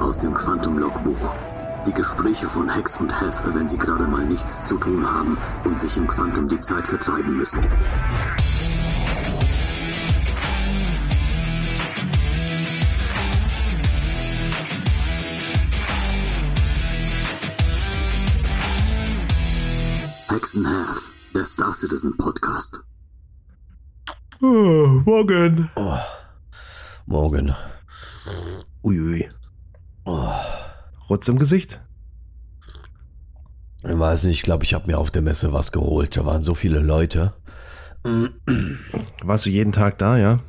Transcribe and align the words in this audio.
Aus 0.00 0.18
dem 0.18 0.34
Quantum-Logbuch. 0.34 1.34
Die 1.86 1.92
Gespräche 1.92 2.46
von 2.46 2.68
Hex 2.68 2.96
und 2.98 3.20
Hef, 3.20 3.42
wenn 3.54 3.66
sie 3.66 3.78
gerade 3.78 4.06
mal 4.06 4.24
nichts 4.26 4.66
zu 4.66 4.76
tun 4.76 5.04
haben 5.04 5.36
und 5.64 5.80
sich 5.80 5.96
im 5.96 6.06
Quantum 6.06 6.48
die 6.48 6.60
Zeit 6.60 6.86
vertreiben 6.86 7.36
müssen. 7.36 7.62
Hex 20.28 20.56
and 20.56 20.66
Hef, 20.66 21.10
der 21.34 21.44
Star 21.44 21.72
Citizen 21.72 22.16
Podcast. 22.16 22.80
Oh, 24.40 25.02
morgen. 25.04 25.70
Oh, 25.76 25.98
morgen. 27.06 27.54
Uiui. 28.82 29.28
Oh. 29.30 29.41
Rotz 31.12 31.28
im 31.28 31.38
Gesicht? 31.38 31.78
Ich 33.84 33.98
weiß 33.98 34.24
nicht, 34.24 34.38
ich 34.38 34.42
glaube, 34.42 34.64
ich 34.64 34.72
habe 34.72 34.86
mir 34.86 34.96
auf 34.96 35.10
der 35.10 35.20
Messe 35.20 35.52
was 35.52 35.70
geholt. 35.70 36.16
Da 36.16 36.24
waren 36.24 36.42
so 36.42 36.54
viele 36.54 36.78
Leute. 36.78 37.34
Warst 39.22 39.44
du 39.44 39.50
jeden 39.50 39.72
Tag 39.72 39.98
da, 39.98 40.16
ja? 40.16 40.40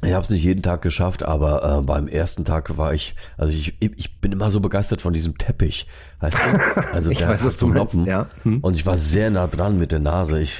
Ich 0.00 0.12
habe 0.12 0.22
es 0.22 0.30
nicht 0.30 0.44
jeden 0.44 0.62
Tag 0.62 0.80
geschafft, 0.82 1.24
aber 1.24 1.78
äh, 1.78 1.82
beim 1.82 2.06
ersten 2.06 2.44
Tag 2.44 2.76
war 2.78 2.94
ich, 2.94 3.16
also 3.36 3.52
ich, 3.52 3.76
ich 3.80 4.20
bin 4.20 4.30
immer 4.30 4.52
so 4.52 4.60
begeistert 4.60 5.02
von 5.02 5.12
diesem 5.12 5.36
Teppich. 5.38 5.88
Weißt 6.20 6.38
du? 6.38 6.82
Also 6.92 7.10
Ich 7.10 7.18
der 7.18 7.28
weiß, 7.30 7.44
was 7.44 7.56
du 7.56 7.66
meinst, 7.66 7.94
Noppen. 7.94 8.06
ja. 8.08 8.28
Hm. 8.44 8.60
Und 8.60 8.74
ich 8.76 8.86
war 8.86 8.96
sehr 8.96 9.30
nah 9.30 9.48
dran 9.48 9.76
mit 9.76 9.90
der 9.90 9.98
Nase. 9.98 10.40
Ich 10.40 10.54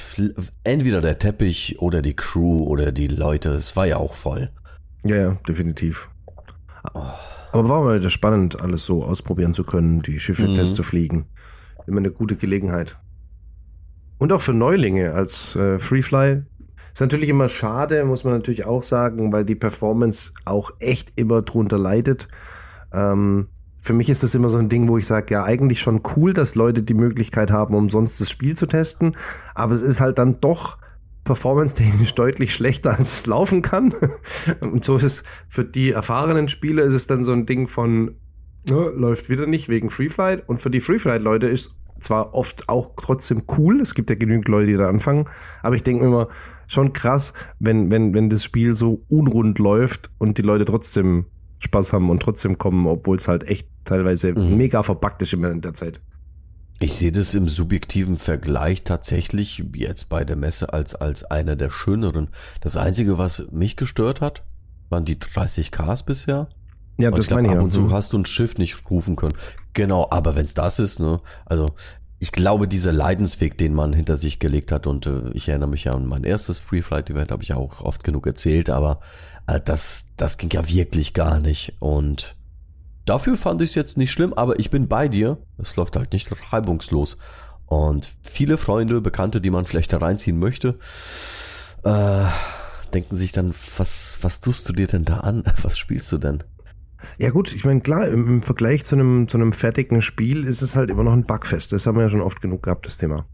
entweder 0.65 1.01
der 1.01 1.21
Teppich 1.21 1.81
oder 1.81 2.03
die 2.03 2.15
Crew 2.17 2.65
oder 2.65 2.91
die 2.91 3.07
Leute. 3.07 3.51
Es 3.51 3.77
war 3.77 3.87
ja 3.87 3.99
auch 3.99 4.15
voll. 4.15 4.51
Ja, 5.05 5.15
ja, 5.17 5.39
definitiv. 5.47 6.09
Aber 7.53 7.69
war 7.69 7.85
mal 7.85 8.11
spannend, 8.11 8.61
alles 8.61 8.85
so 8.85 9.05
ausprobieren 9.05 9.53
zu 9.53 9.65
können, 9.65 10.03
die 10.03 10.19
Schiffe 10.21 10.49
Mhm. 10.49 10.55
Test 10.55 10.77
zu 10.77 10.83
fliegen. 10.83 11.27
Immer 11.87 11.99
eine 11.99 12.11
gute 12.11 12.37
Gelegenheit. 12.37 12.99
Und 14.19 14.33
auch 14.33 14.41
für 14.41 14.55
Neulinge 14.55 15.13
als 15.13 15.57
äh, 15.57 15.79
Freefly. 15.79 16.43
Ist 16.93 17.01
natürlich 17.01 17.29
immer 17.29 17.49
schade, 17.49 18.05
muss 18.05 18.25
man 18.25 18.35
natürlich 18.35 18.67
auch 18.67 18.83
sagen, 18.83 19.33
weil 19.33 19.45
die 19.45 19.55
Performance 19.55 20.33
auch 20.45 20.71
echt 20.79 21.13
immer 21.17 21.43
drunter 21.43 21.79
leidet. 21.79 22.29
Ähm, 22.93 23.49
für 23.81 23.95
mich 23.95 24.09
ist 24.11 24.23
das 24.23 24.35
immer 24.35 24.49
so 24.49 24.59
ein 24.59 24.69
Ding, 24.69 24.89
wo 24.89 24.97
ich 24.97 25.07
sage, 25.07 25.35
ja, 25.35 25.45
eigentlich 25.45 25.81
schon 25.81 26.03
cool, 26.17 26.33
dass 26.35 26.55
Leute 26.55 26.83
die 26.83 26.95
Möglichkeit 26.95 27.51
haben, 27.51 27.75
umsonst 27.75 28.21
das 28.21 28.31
Spiel 28.31 28.57
zu 28.57 28.67
testen. 28.67 29.17
Aber 29.55 29.75
es 29.75 29.83
ist 29.83 30.01
halt 30.01 30.19
dann 30.19 30.41
doch 30.41 30.79
performance-technisch 31.25 32.15
deutlich 32.15 32.53
schlechter, 32.55 32.99
als 32.99 33.19
es 33.19 33.27
laufen 33.27 33.63
kann. 33.63 33.95
Und 34.61 34.85
so 34.85 34.97
ist 34.97 35.05
es 35.05 35.25
für 35.49 35.65
die 35.65 35.91
erfahrenen 35.91 36.49
Spieler 36.49 36.83
ist 36.85 36.95
es 36.95 37.07
dann 37.07 37.25
so 37.25 37.33
ein 37.33 37.47
Ding 37.47 37.69
von, 37.69 38.17
ne, 38.69 38.93
läuft 38.95 39.31
wieder 39.31 39.47
nicht 39.47 39.69
wegen 39.69 39.91
Freeflight. 39.91 40.49
Und 40.49 40.61
für 40.61 40.71
die 40.71 40.81
Freeflight-Leute 40.81 41.47
ist 41.47 41.77
zwar 42.01 42.35
oft 42.35 42.69
auch 42.69 42.93
trotzdem 43.01 43.45
cool, 43.57 43.81
es 43.81 43.95
gibt 43.95 44.11
ja 44.11 44.17
genügend 44.17 44.49
Leute, 44.49 44.67
die 44.67 44.77
da 44.77 44.89
anfangen, 44.89 45.29
aber 45.63 45.77
ich 45.77 45.85
denke 45.85 46.03
mir 46.03 46.09
immer, 46.09 46.29
schon 46.67 46.93
krass, 46.93 47.33
wenn, 47.61 47.91
wenn, 47.93 48.13
wenn 48.13 48.29
das 48.29 48.43
Spiel 48.43 48.75
so 48.75 49.05
unrund 49.09 49.59
läuft 49.61 50.11
und 50.19 50.37
die 50.39 50.43
Leute 50.43 50.65
trotzdem 50.65 51.27
Spaß 51.61 51.93
haben 51.93 52.11
und 52.11 52.21
trotzdem 52.21 52.59
kommen, 52.59 52.87
obwohl 52.89 53.19
es 53.19 53.29
halt 53.29 53.45
echt 53.45 53.69
teilweise 53.85 54.33
Mhm. 54.33 54.57
mega 54.57 54.83
verbuggt 54.83 55.23
ist 55.23 55.33
immer 55.33 55.51
in 55.51 55.61
der 55.61 55.75
Zeit. 55.75 56.01
Ich 56.81 56.95
sehe 56.95 57.13
das 57.13 57.35
im 57.35 57.49
subjektiven 57.49 58.17
Vergleich 58.17 58.83
tatsächlich 58.83 59.63
jetzt 59.75 60.09
bei 60.09 60.25
der 60.25 60.37
Messe 60.37 60.73
als, 60.73 60.95
als 60.95 61.25
einer 61.25 61.55
der 61.55 61.71
schöneren. 61.71 62.29
Das 62.61 62.77
Einzige, 62.77 63.19
was 63.19 63.47
mich 63.53 63.77
gestört 63.77 64.21
hat, 64.21 64.43
waren 64.91 65.05
die 65.05 65.19
30 65.19 65.71
Ks 65.71 66.03
bisher. 66.03 66.49
Ja, 66.99 67.09
Und 67.11 67.19
das 67.19 67.25
ich 67.25 67.29
glaub, 67.29 67.41
meine 67.41 67.53
ich 67.53 67.59
ab 67.59 67.65
und 67.65 67.71
zu 67.71 67.83
Mhm. 67.83 67.93
hast 67.93 68.13
du 68.13 68.19
ein 68.19 68.27
Schiff 68.27 68.59
nicht 68.59 68.91
rufen 68.91 69.17
können. 69.17 69.35
Genau, 69.75 70.09
aber 70.11 70.35
wenn 70.35 70.45
es 70.45 70.55
das 70.55 70.79
ist, 70.79 70.99
ne, 71.01 71.21
also 71.47 71.67
ich 72.19 72.31
glaube, 72.33 72.69
dieser 72.69 72.93
Leidensweg, 72.93 73.57
den 73.59 73.75
man 73.75 73.93
hinter 73.93 74.17
sich 74.17 74.39
gelegt 74.39 74.71
hat, 74.71 74.87
und 74.87 75.07
äh, 75.07 75.31
ich 75.33 75.49
erinnere 75.49 75.71
mich 75.71 75.85
ja 75.85 75.93
an 75.93 76.07
mein 76.07 76.25
erstes 76.25 76.59
Free 76.59 76.83
Flight 76.83 77.11
Event, 77.11 77.31
habe 77.33 77.43
ich 77.43 77.49
ja 77.51 77.57
auch 77.57 77.81
oft 77.81 78.05
genug 78.05 78.27
erzählt, 78.27 78.71
aber 78.71 79.01
äh, 79.47 79.61
das, 79.65 80.07
das 80.17 80.37
ging 80.37 80.51
ja 80.51 80.69
wirklich 80.69 81.15
gar 81.15 81.41
nicht. 81.41 81.75
Und 81.81 82.37
dafür 83.05 83.37
fand 83.37 83.63
ich 83.63 83.71
es 83.71 83.75
jetzt 83.75 83.99
nicht 83.99 84.13
schlimm, 84.13 84.33
aber 84.33 84.59
ich 84.59 84.71
bin 84.71 84.89
bei 84.89 85.09
dir. 85.09 85.39
Es 85.59 85.77
läuft 85.77 85.97
halt 85.97 86.13
nicht 86.13 86.31
reibungslos. 86.53 87.17
Und 87.67 88.09
viele 88.23 88.59
Freunde, 88.59 89.01
Bekannte, 89.01 89.41
die 89.41 89.51
man 89.51 89.67
vielleicht 89.67 89.93
da 89.93 89.99
reinziehen 89.99 90.39
möchte, 90.39 90.79
äh, 91.85 92.25
denken 92.93 93.17
sich 93.17 93.33
dann, 93.33 93.55
was, 93.77 94.19
was 94.21 94.41
tust 94.41 94.69
du 94.69 94.73
dir 94.73 94.87
denn 94.87 95.05
da 95.05 95.21
an? 95.21 95.45
Was 95.63 95.79
spielst 95.79 96.13
du 96.13 96.19
denn? 96.19 96.45
Ja 97.19 97.31
gut, 97.31 97.53
ich 97.53 97.65
meine, 97.65 97.81
klar, 97.81 98.07
im, 98.09 98.29
im 98.29 98.43
Vergleich 98.43 98.85
zu 98.85 98.95
einem, 98.95 99.27
zu 99.27 99.39
einem 99.39 99.53
fertigen 99.53 100.03
Spiel 100.03 100.45
ist 100.45 100.63
es 100.63 100.77
halt 100.77 100.91
immer 100.91 101.03
noch 101.03 101.13
ein 101.13 101.25
Bugfest. 101.25 101.73
Das 101.73 101.87
haben 101.87 101.97
wir 101.97 102.03
ja 102.03 102.11
schon 102.11 102.21
oft 102.21 102.41
genug 102.41 102.63
gehabt, 102.63 102.87
das 102.87 102.99
Thema. 102.99 103.27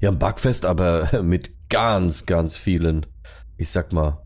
Ja, 0.00 0.10
ein 0.10 0.18
Bugfest, 0.18 0.66
aber 0.66 1.22
mit 1.22 1.68
ganz, 1.68 2.26
ganz 2.26 2.56
vielen, 2.56 3.06
ich 3.56 3.70
sag 3.70 3.92
mal, 3.92 4.22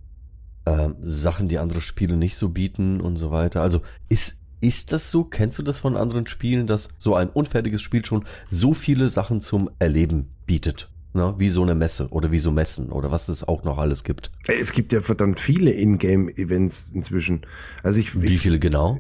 ähm, 0.67 0.97
Sachen, 1.03 1.49
die 1.49 1.59
andere 1.59 1.81
Spiele 1.81 2.17
nicht 2.17 2.37
so 2.37 2.51
bieten 2.51 3.01
und 3.01 3.17
so 3.17 3.31
weiter. 3.31 3.61
Also 3.63 3.83
ist, 4.09 4.42
ist 4.63 4.93
das 4.93 5.11
so? 5.11 5.25
Kennst 5.25 5.59
du 5.59 5.63
das 5.63 5.79
von 5.81 5.97
anderen 5.97 6.27
Spielen, 6.27 6.67
dass 6.67 6.89
so 6.97 7.15
ein 7.15 7.29
unfertiges 7.29 7.83
Spiel 7.83 8.05
schon 8.07 8.25
so 8.51 8.73
viele 8.73 9.11
Sachen 9.11 9.43
zum 9.43 9.69
Erleben 9.79 10.31
bietet? 10.47 10.89
Ne? 11.15 11.35
Wie 11.37 11.51
so 11.51 11.63
eine 11.63 11.75
Messe 11.75 12.09
oder 12.09 12.33
wie 12.33 12.39
so 12.39 12.51
Messen 12.51 12.91
oder 12.91 13.11
was 13.11 13.29
es 13.29 13.47
auch 13.47 13.65
noch 13.65 13.77
alles 13.77 14.03
gibt. 14.05 14.31
Es 14.49 14.73
gibt 14.73 14.93
ja 14.95 15.03
verdammt 15.03 15.41
viele 15.41 15.71
Ingame-Events 15.73 16.93
inzwischen. 16.95 17.43
Also 17.83 18.01
ich, 18.01 18.23
Wie 18.23 18.39
viele 18.39 18.59
genau? 18.59 18.99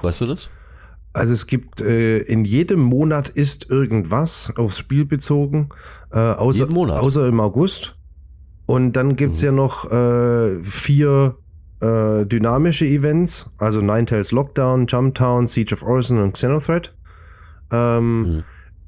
Weißt 0.00 0.22
du 0.22 0.26
das? 0.26 0.48
Also 1.12 1.32
es 1.32 1.46
gibt 1.46 1.80
äh, 1.82 2.18
in 2.18 2.44
jedem 2.44 2.80
Monat 2.80 3.28
ist 3.28 3.70
irgendwas 3.70 4.52
aufs 4.56 4.78
Spiel 4.78 5.04
bezogen, 5.04 5.68
äh, 6.10 6.18
außer, 6.18 6.66
außer 6.74 7.28
im 7.28 7.40
August. 7.40 7.96
Und 8.66 8.94
dann 8.94 9.14
gibt's 9.14 9.42
Mhm. 9.42 9.46
ja 9.46 9.52
noch 9.52 9.92
äh, 9.92 10.62
vier 10.62 11.36
äh, 11.84 12.26
dynamische 12.26 12.86
Events, 12.86 13.50
also 13.58 13.80
Ninetales 13.80 14.32
Lockdown, 14.32 14.86
Jumptown, 14.86 15.46
Siege 15.46 15.74
of 15.74 15.82
Orison 15.82 16.18
und 16.22 16.32
Xenothreat. 16.32 16.94
Ähm, 17.70 18.22
Mhm. 18.22 18.44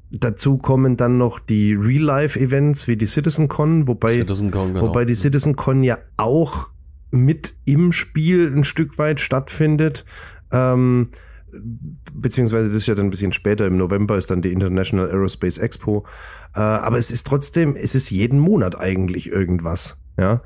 Dazu 0.09 0.57
kommen 0.57 0.95
dann 0.95 1.17
noch 1.17 1.39
die 1.39 1.73
Real-Life-Events 1.73 2.87
wie 2.87 2.95
die 2.95 3.07
CitizenCon, 3.07 3.89
wobei, 3.89 4.19
Citizen 4.19 4.51
Con, 4.51 4.73
genau. 4.73 4.87
wobei 4.87 5.03
die 5.03 5.15
CitizenCon 5.15 5.83
ja 5.83 5.97
auch 6.15 6.69
mit 7.11 7.55
im 7.65 7.91
Spiel 7.91 8.47
ein 8.55 8.63
Stück 8.63 8.97
weit 8.97 9.19
stattfindet. 9.19 10.05
Ähm, 10.51 11.09
beziehungsweise 12.13 12.69
das 12.69 12.77
ist 12.77 12.87
ja 12.87 12.95
dann 12.95 13.07
ein 13.07 13.09
bisschen 13.09 13.33
später, 13.33 13.65
im 13.65 13.75
November 13.75 14.17
ist 14.17 14.31
dann 14.31 14.41
die 14.41 14.53
International 14.53 15.09
Aerospace 15.09 15.57
Expo. 15.57 16.05
Äh, 16.55 16.59
aber 16.61 16.97
es 16.97 17.11
ist 17.11 17.27
trotzdem, 17.27 17.75
es 17.75 17.93
ist 17.93 18.09
jeden 18.09 18.39
Monat 18.39 18.79
eigentlich 18.79 19.29
irgendwas. 19.29 20.01
Ja. 20.17 20.41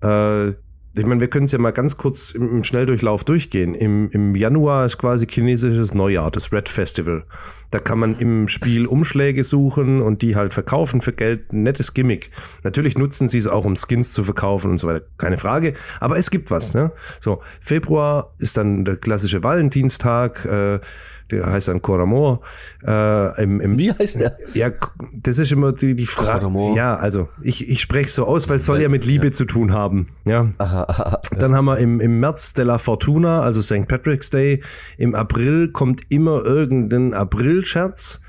Äh, 0.00 0.54
ich 0.96 1.06
meine, 1.06 1.20
wir 1.20 1.28
können 1.28 1.46
es 1.46 1.52
ja 1.52 1.58
mal 1.58 1.72
ganz 1.72 1.96
kurz 1.96 2.30
im, 2.30 2.48
im 2.48 2.64
Schnelldurchlauf 2.64 3.24
durchgehen. 3.24 3.74
Im, 3.74 4.08
Im 4.10 4.36
Januar 4.36 4.86
ist 4.86 4.98
quasi 4.98 5.26
chinesisches 5.26 5.92
Neujahr, 5.92 6.30
das 6.30 6.52
Red 6.52 6.68
Festival. 6.68 7.24
Da 7.72 7.80
kann 7.80 7.98
man 7.98 8.16
im 8.18 8.46
Spiel 8.46 8.86
Umschläge 8.86 9.42
suchen 9.42 10.00
und 10.00 10.22
die 10.22 10.36
halt 10.36 10.54
verkaufen 10.54 11.00
für 11.00 11.12
Geld. 11.12 11.52
Nettes 11.52 11.94
Gimmick. 11.94 12.30
Natürlich 12.62 12.96
nutzen 12.96 13.28
sie 13.28 13.38
es 13.38 13.48
auch, 13.48 13.64
um 13.64 13.74
Skins 13.74 14.12
zu 14.12 14.22
verkaufen 14.22 14.70
und 14.70 14.78
so 14.78 14.86
weiter. 14.86 15.04
Keine 15.18 15.36
Frage. 15.36 15.74
Aber 15.98 16.16
es 16.16 16.30
gibt 16.30 16.52
was, 16.52 16.74
ne? 16.74 16.92
So, 17.20 17.42
Februar 17.60 18.32
ist 18.38 18.56
dann 18.56 18.84
der 18.84 18.96
klassische 18.96 19.42
Valentinstag, 19.42 20.44
äh, 20.44 20.80
der 21.30 21.46
heißt 21.46 21.68
dann 21.68 21.82
Coramor. 21.82 22.40
Äh, 22.86 23.42
im, 23.42 23.60
im, 23.60 23.78
Wie 23.78 23.92
heißt 23.92 24.20
der? 24.20 24.36
ja, 24.54 24.70
das 25.12 25.38
ist 25.38 25.52
immer 25.52 25.72
die, 25.72 25.94
die 25.94 26.06
Frage. 26.06 26.46
Ja, 26.76 26.96
also 26.96 27.28
ich, 27.42 27.68
ich 27.68 27.80
spreche 27.80 28.10
so 28.10 28.26
aus, 28.26 28.48
weil 28.48 28.56
es 28.58 28.66
soll 28.66 28.80
ja 28.80 28.88
mit 28.88 29.04
Liebe 29.04 29.30
zu 29.30 29.44
tun 29.44 29.72
haben. 29.72 30.08
Ja. 30.24 30.52
Aha, 30.58 30.84
aha. 30.84 31.20
Dann 31.38 31.54
haben 31.54 31.64
wir 31.64 31.78
im, 31.78 32.00
im 32.00 32.20
März 32.20 32.50
Stella 32.50 32.78
Fortuna, 32.78 33.40
also 33.40 33.62
St. 33.62 33.88
Patrick's 33.88 34.30
Day. 34.30 34.62
Im 34.98 35.14
April 35.14 35.70
kommt 35.72 36.02
immer 36.10 36.44
irgendein 36.44 37.14
April-Scherz, 37.14 38.20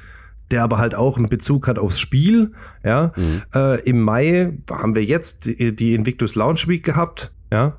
der 0.51 0.63
aber 0.63 0.77
halt 0.77 0.95
auch 0.95 1.17
einen 1.17 1.27
Bezug 1.27 1.67
hat 1.67 1.79
aufs 1.79 1.99
Spiel. 1.99 2.53
Ja. 2.83 3.11
Äh, 3.53 3.81
Im 3.81 4.01
Mai 4.01 4.57
haben 4.71 4.95
wir 4.95 5.03
jetzt 5.03 5.45
die, 5.45 5.75
die 5.75 5.95
Invictus 5.95 6.35
Launch 6.35 6.67
Week 6.67 6.83
gehabt. 6.83 7.31
Ja. 7.51 7.77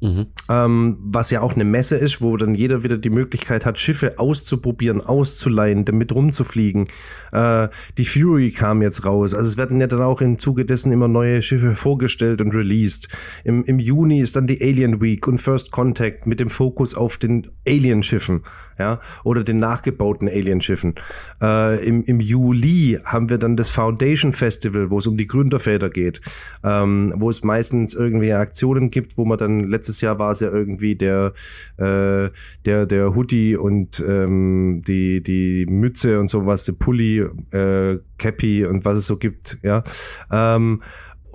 Mhm. 0.00 0.26
Ähm, 0.50 0.98
was 1.00 1.30
ja 1.30 1.40
auch 1.40 1.54
eine 1.54 1.64
Messe 1.64 1.96
ist, 1.96 2.20
wo 2.20 2.36
dann 2.36 2.54
jeder 2.54 2.84
wieder 2.84 2.98
die 2.98 3.10
Möglichkeit 3.10 3.64
hat, 3.64 3.78
Schiffe 3.78 4.18
auszuprobieren, 4.18 5.00
auszuleihen, 5.00 5.86
damit 5.86 6.12
rumzufliegen. 6.12 6.86
Äh, 7.32 7.68
die 7.96 8.04
Fury 8.04 8.50
kam 8.50 8.82
jetzt 8.82 9.06
raus. 9.06 9.32
Also 9.32 9.48
es 9.48 9.56
werden 9.56 9.80
ja 9.80 9.86
dann 9.86 10.02
auch 10.02 10.20
im 10.20 10.38
Zuge 10.38 10.66
dessen 10.66 10.92
immer 10.92 11.08
neue 11.08 11.40
Schiffe 11.40 11.74
vorgestellt 11.74 12.42
und 12.42 12.54
released. 12.54 13.08
Im, 13.44 13.64
im 13.64 13.78
Juni 13.78 14.20
ist 14.20 14.36
dann 14.36 14.46
die 14.46 14.60
Alien 14.60 15.00
Week 15.00 15.26
und 15.26 15.38
First 15.38 15.70
Contact 15.70 16.26
mit 16.26 16.40
dem 16.40 16.50
Fokus 16.50 16.94
auf 16.94 17.16
den 17.16 17.48
Alien-Schiffen, 17.66 18.42
ja, 18.78 19.00
oder 19.24 19.44
den 19.44 19.58
nachgebauten 19.58 20.28
Alien-Schiffen. 20.28 20.94
Äh, 21.40 21.86
im, 21.86 22.04
Im 22.04 22.20
Juli 22.20 22.98
haben 23.04 23.30
wir 23.30 23.38
dann 23.38 23.56
das 23.56 23.70
Foundation 23.70 24.34
Festival, 24.34 24.90
wo 24.90 24.98
es 24.98 25.06
um 25.06 25.16
die 25.16 25.26
Gründerväter 25.26 25.88
geht, 25.88 26.20
ähm, 26.62 27.14
wo 27.16 27.30
es 27.30 27.42
meistens 27.42 27.94
irgendwie 27.94 28.32
Aktionen 28.32 28.90
gibt, 28.90 29.16
wo 29.16 29.24
man 29.24 29.38
dann 29.38 29.60
letztendlich 29.60 29.85
letztes 29.86 30.00
Jahr 30.00 30.18
war 30.18 30.32
es 30.32 30.40
ja 30.40 30.50
irgendwie 30.50 30.96
der, 30.96 31.32
äh, 31.76 32.30
der, 32.64 32.86
der 32.86 33.14
Hoodie 33.14 33.56
und 33.56 34.02
ähm, 34.06 34.80
die, 34.86 35.22
die 35.22 35.66
Mütze 35.66 36.18
und 36.18 36.28
sowas, 36.28 36.64
der 36.64 36.72
Pulli, 36.72 37.24
äh, 37.52 37.98
Cappy 38.18 38.64
und 38.66 38.84
was 38.84 38.96
es 38.96 39.06
so 39.06 39.16
gibt, 39.16 39.58
ja. 39.62 39.84
Ähm, 40.30 40.82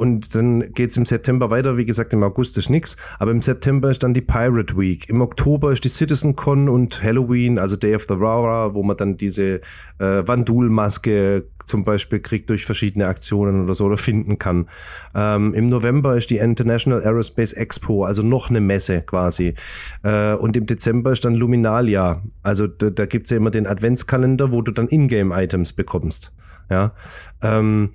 und 0.02 0.34
dann 0.34 0.74
geht's 0.74 0.98
im 0.98 1.06
September 1.06 1.52
weiter. 1.52 1.78
Wie 1.78 1.86
gesagt, 1.86 2.12
im 2.12 2.24
August 2.24 2.58
ist 2.58 2.72
nix. 2.72 2.98
Aber 3.20 3.30
im 3.30 3.44
September 3.44 3.92
ist 3.92 4.02
dann 4.02 4.16
die 4.16 4.22
Pirate 4.22 4.76
Week. 4.76 5.08
Im 5.08 5.22
Oktober 5.22 5.72
ist 5.72 5.84
die 5.84 5.90
Citizen 5.90 6.36
Con 6.36 6.70
und 6.70 7.04
Halloween, 7.04 7.60
also 7.60 7.76
Day 7.76 7.94
of 7.94 8.06
the 8.08 8.16
Rara, 8.16 8.74
wo 8.74 8.82
man 8.82 8.98
dann 8.98 9.16
diese 9.16 9.62
äh, 10.00 10.28
Vandul-Maske 10.28 11.46
zum 11.68 11.84
Beispiel 11.84 12.20
kriegt 12.20 12.50
durch 12.50 12.66
verschiedene 12.66 13.06
Aktionen 13.06 13.64
oder 13.64 13.76
so 13.76 13.86
oder 13.86 13.98
finden 13.98 14.40
kann. 14.40 14.70
Ähm, 15.14 15.54
Im 15.54 15.68
November 15.68 16.18
ist 16.18 16.32
die 16.32 16.38
International 16.38 17.04
Aerospace 17.04 17.54
Expo, 17.54 18.04
also 18.04 18.24
noch 18.24 18.50
eine 18.50 18.60
Messe 18.60 19.04
quasi. 19.04 19.54
Äh, 20.02 20.34
und 20.34 20.58
im 20.58 20.66
Dezember 20.66 21.12
ist 21.12 21.26
dann 21.26 21.36
Luminalia. 21.36 22.24
Also 22.42 22.66
da, 22.66 22.90
da 22.90 23.06
gibt's 23.06 23.30
ja 23.30 23.38
immer 23.38 23.52
den 23.52 23.68
Adventskalender, 23.68 24.52
wo 24.52 24.64
du 24.64 24.72
dann 24.72 24.88
Ingame-Items 24.88 25.74
bekommst. 25.74 26.34
Ja. 26.72 26.96
Ähm, 27.44 27.92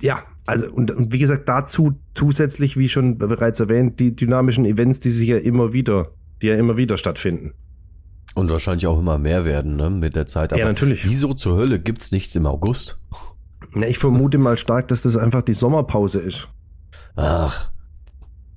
ja, 0.00 0.24
also 0.52 0.70
und, 0.70 0.90
und 0.90 1.12
wie 1.12 1.18
gesagt, 1.18 1.48
dazu 1.48 1.98
zusätzlich, 2.14 2.76
wie 2.76 2.88
schon 2.88 3.16
bereits 3.16 3.58
erwähnt, 3.58 3.98
die 4.00 4.14
dynamischen 4.14 4.66
Events, 4.66 5.00
die 5.00 5.10
sich 5.10 5.28
ja 5.28 5.38
immer 5.38 5.72
wieder, 5.72 6.12
die 6.42 6.48
ja 6.48 6.56
immer 6.56 6.76
wieder 6.76 6.98
stattfinden. 6.98 7.54
Und 8.34 8.50
wahrscheinlich 8.50 8.86
auch 8.86 8.98
immer 8.98 9.16
mehr 9.18 9.46
werden, 9.46 9.76
ne, 9.76 9.88
mit 9.88 10.14
der 10.14 10.26
Zeit. 10.26 10.52
Aber 10.52 10.60
ja, 10.60 10.66
natürlich. 10.66 11.06
Wieso 11.06 11.32
zur 11.34 11.56
Hölle 11.56 11.80
gibt's 11.80 12.12
nichts 12.12 12.36
im 12.36 12.46
August? 12.46 12.98
Na, 13.74 13.86
ich 13.86 13.98
vermute 13.98 14.36
mal 14.36 14.58
stark, 14.58 14.88
dass 14.88 15.02
das 15.02 15.16
einfach 15.16 15.42
die 15.42 15.54
Sommerpause 15.54 16.20
ist. 16.20 16.48
Ach, 17.16 17.71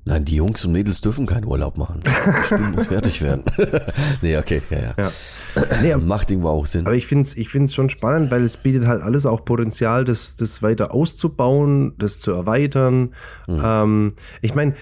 Nein, 0.07 0.23
die 0.23 0.35
Jungs 0.35 0.63
und 0.63 0.71
Mädels 0.71 1.01
dürfen 1.01 1.25
keinen 1.25 1.45
Urlaub 1.45 1.77
machen. 1.77 2.01
Das 2.25 2.45
Spiel 2.45 2.57
muss 2.59 2.87
fertig 2.87 3.21
werden. 3.21 3.43
nee, 4.21 4.37
okay, 4.37 4.61
ja, 4.69 4.77
ja. 4.77 4.93
ja. 4.97 5.11
Nee, 5.81 5.95
Macht 5.95 6.29
irgendwo 6.29 6.49
auch 6.49 6.65
Sinn. 6.67 6.85
Aber 6.85 6.95
ich 6.95 7.07
finde 7.07 7.23
es 7.23 7.35
ich 7.35 7.49
find's 7.49 7.73
schon 7.73 7.89
spannend, 7.89 8.29
weil 8.29 8.43
es 8.43 8.57
bietet 8.57 8.85
halt 8.85 9.01
alles 9.01 9.25
auch 9.25 9.45
Potenzial, 9.45 10.05
das, 10.05 10.35
das 10.35 10.61
weiter 10.61 10.93
auszubauen, 10.93 11.95
das 11.97 12.19
zu 12.19 12.31
erweitern. 12.33 13.15
Mhm. 13.47 13.61
Ähm, 13.63 14.13
ich 14.41 14.53
meine, 14.53 14.75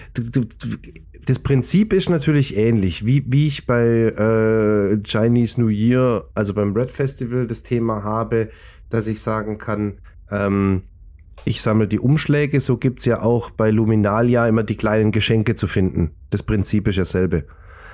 das 1.26 1.38
Prinzip 1.38 1.92
ist 1.92 2.10
natürlich 2.10 2.56
ähnlich, 2.56 3.06
wie, 3.06 3.24
wie 3.26 3.46
ich 3.46 3.66
bei 3.66 3.82
äh, 3.86 5.00
Chinese 5.04 5.60
New 5.60 5.68
Year, 5.68 6.24
also 6.34 6.52
beim 6.52 6.74
Red 6.74 6.90
Festival, 6.90 7.46
das 7.46 7.62
Thema 7.62 8.02
habe, 8.02 8.50
dass 8.90 9.06
ich 9.06 9.22
sagen 9.22 9.56
kann, 9.56 10.00
ähm, 10.30 10.82
ich 11.44 11.62
sammle 11.62 11.86
die 11.86 11.98
Umschläge, 11.98 12.60
so 12.60 12.76
gibt's 12.76 13.04
ja 13.04 13.22
auch 13.22 13.50
bei 13.50 13.70
Luminalia 13.70 14.46
immer 14.48 14.62
die 14.62 14.76
kleinen 14.76 15.12
Geschenke 15.12 15.54
zu 15.54 15.66
finden. 15.66 16.12
Das 16.30 16.42
Prinzip 16.42 16.88
ist 16.88 16.96
ja 16.96 17.02
dasselbe. 17.02 17.44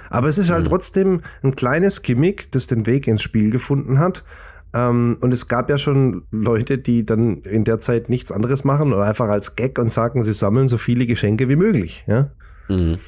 Aber 0.09 0.29
es 0.29 0.39
ist 0.39 0.51
halt 0.51 0.65
mhm. 0.65 0.69
trotzdem 0.69 1.21
ein 1.43 1.55
kleines 1.55 2.03
Gimmick, 2.03 2.51
das 2.53 2.67
den 2.67 2.87
Weg 2.87 3.07
ins 3.07 3.23
Spiel 3.23 3.51
gefunden 3.51 3.99
hat. 3.99 4.25
Ähm, 4.73 5.19
und 5.21 5.33
es 5.33 5.49
gab 5.49 5.71
ja 5.71 5.79
schon 5.79 6.25
Leute, 6.31 6.79
die 6.79 7.05
dann 7.05 7.43
in 7.43 7.65
der 7.65 7.79
Zeit 7.79 8.09
nichts 8.09 8.31
anderes 8.31 8.65
machen 8.65 8.93
oder 8.93 9.05
einfach 9.05 9.29
als 9.29 9.57
Gag 9.57 9.79
und 9.79 9.91
sagen, 9.91 10.23
sie 10.23 10.33
sammeln 10.33 10.69
so 10.69 10.79
viele 10.79 11.07
Geschenke 11.07 11.49
wie 11.49 11.57
möglich. 11.57 12.05
Ja? 12.07 12.31
Mhm. 12.69 12.99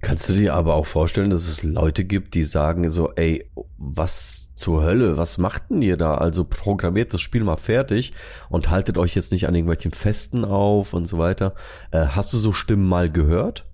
Kannst 0.00 0.28
du 0.28 0.34
dir 0.34 0.54
aber 0.54 0.74
auch 0.74 0.86
vorstellen, 0.86 1.30
dass 1.30 1.48
es 1.48 1.62
Leute 1.62 2.04
gibt, 2.04 2.34
die 2.34 2.44
sagen 2.44 2.90
so, 2.90 3.12
ey, 3.12 3.50
was 3.78 4.54
zur 4.54 4.82
Hölle, 4.82 5.16
was 5.16 5.38
macht 5.38 5.70
denn 5.70 5.82
ihr 5.82 5.96
da? 5.96 6.14
Also 6.14 6.44
programmiert 6.44 7.14
das 7.14 7.20
Spiel 7.20 7.42
mal 7.44 7.56
fertig 7.56 8.12
und 8.48 8.70
haltet 8.70 8.98
euch 8.98 9.14
jetzt 9.14 9.32
nicht 9.32 9.48
an 9.48 9.54
irgendwelchen 9.54 9.92
Festen 9.92 10.44
auf 10.44 10.92
und 10.92 11.06
so 11.06 11.18
weiter. 11.18 11.54
Äh, 11.90 12.06
hast 12.06 12.32
du 12.32 12.38
so 12.38 12.52
Stimmen 12.52 12.88
mal 12.88 13.10
gehört? 13.10 13.66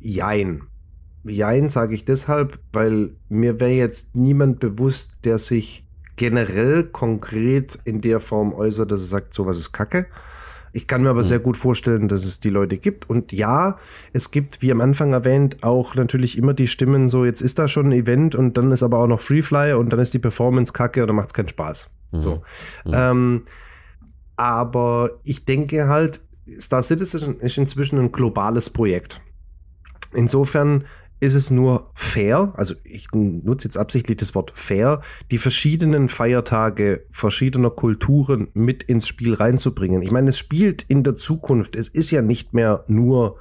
Jein. 0.00 0.62
Jein 1.24 1.68
sage 1.68 1.94
ich 1.94 2.04
deshalb, 2.04 2.58
weil 2.72 3.16
mir 3.28 3.60
wäre 3.60 3.72
jetzt 3.72 4.14
niemand 4.14 4.60
bewusst, 4.60 5.12
der 5.24 5.38
sich 5.38 5.86
generell 6.16 6.84
konkret 6.84 7.78
in 7.84 8.00
der 8.00 8.20
Form 8.20 8.52
äußert, 8.52 8.90
dass 8.92 9.00
er 9.00 9.06
sagt, 9.06 9.34
sowas 9.34 9.58
ist 9.58 9.72
Kacke. 9.72 10.06
Ich 10.72 10.86
kann 10.86 11.02
mir 11.02 11.10
aber 11.10 11.24
sehr 11.24 11.38
gut 11.38 11.56
vorstellen, 11.56 12.08
dass 12.08 12.24
es 12.24 12.40
die 12.40 12.50
Leute 12.50 12.76
gibt. 12.76 13.08
Und 13.08 13.32
ja, 13.32 13.76
es 14.12 14.30
gibt, 14.30 14.62
wie 14.62 14.70
am 14.72 14.80
Anfang 14.80 15.12
erwähnt, 15.12 15.62
auch 15.62 15.94
natürlich 15.94 16.36
immer 16.36 16.54
die 16.54 16.68
Stimmen 16.68 17.08
so, 17.08 17.24
jetzt 17.24 17.40
ist 17.40 17.58
da 17.58 17.68
schon 17.68 17.86
ein 17.86 17.92
Event 17.92 18.34
und 18.34 18.56
dann 18.56 18.72
ist 18.72 18.82
aber 18.82 18.98
auch 18.98 19.06
noch 19.06 19.20
Freefly 19.20 19.72
und 19.72 19.90
dann 19.90 20.00
ist 20.00 20.14
die 20.14 20.18
Performance 20.18 20.72
kacke 20.72 21.02
oder 21.02 21.12
macht 21.12 21.28
es 21.28 21.34
keinen 21.34 21.48
Spaß. 21.48 21.90
Mhm. 22.12 22.20
So. 22.20 22.42
Mhm. 22.84 22.92
Ähm, 22.92 23.42
aber 24.36 25.10
ich 25.24 25.44
denke 25.44 25.88
halt, 25.88 26.20
Star 26.60 26.82
Citizen 26.82 27.40
ist 27.40 27.58
inzwischen 27.58 27.98
ein 27.98 28.12
globales 28.12 28.70
Projekt. 28.70 29.20
Insofern 30.14 30.84
ist 31.20 31.34
es 31.34 31.50
nur 31.50 31.90
fair, 31.94 32.52
also 32.56 32.74
ich 32.84 33.08
nutze 33.12 33.66
jetzt 33.66 33.76
absichtlich 33.76 34.16
das 34.16 34.34
Wort 34.34 34.52
fair, 34.54 35.02
die 35.30 35.38
verschiedenen 35.38 36.08
Feiertage 36.08 37.04
verschiedener 37.10 37.70
Kulturen 37.70 38.48
mit 38.54 38.82
ins 38.84 39.08
Spiel 39.08 39.34
reinzubringen. 39.34 40.02
Ich 40.02 40.10
meine, 40.10 40.30
es 40.30 40.38
spielt 40.38 40.82
in 40.82 41.02
der 41.02 41.16
Zukunft, 41.16 41.76
es 41.76 41.88
ist 41.88 42.10
ja 42.10 42.22
nicht 42.22 42.54
mehr 42.54 42.84
nur 42.86 43.36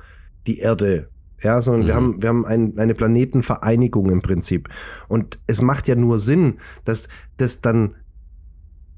die 0.47 0.59
Erde, 0.59 1.09
ja, 1.43 1.61
sondern 1.61 1.83
mhm. 1.83 1.87
wir 1.87 1.95
haben, 1.95 2.21
wir 2.21 2.29
haben 2.29 2.45
ein, 2.45 2.79
eine 2.79 2.95
Planetenvereinigung 2.95 4.09
im 4.09 4.21
Prinzip. 4.21 4.69
Und 5.07 5.39
es 5.45 5.61
macht 5.61 5.87
ja 5.87 5.95
nur 5.95 6.17
Sinn, 6.17 6.57
dass 6.83 7.07
das 7.37 7.61
dann 7.61 7.95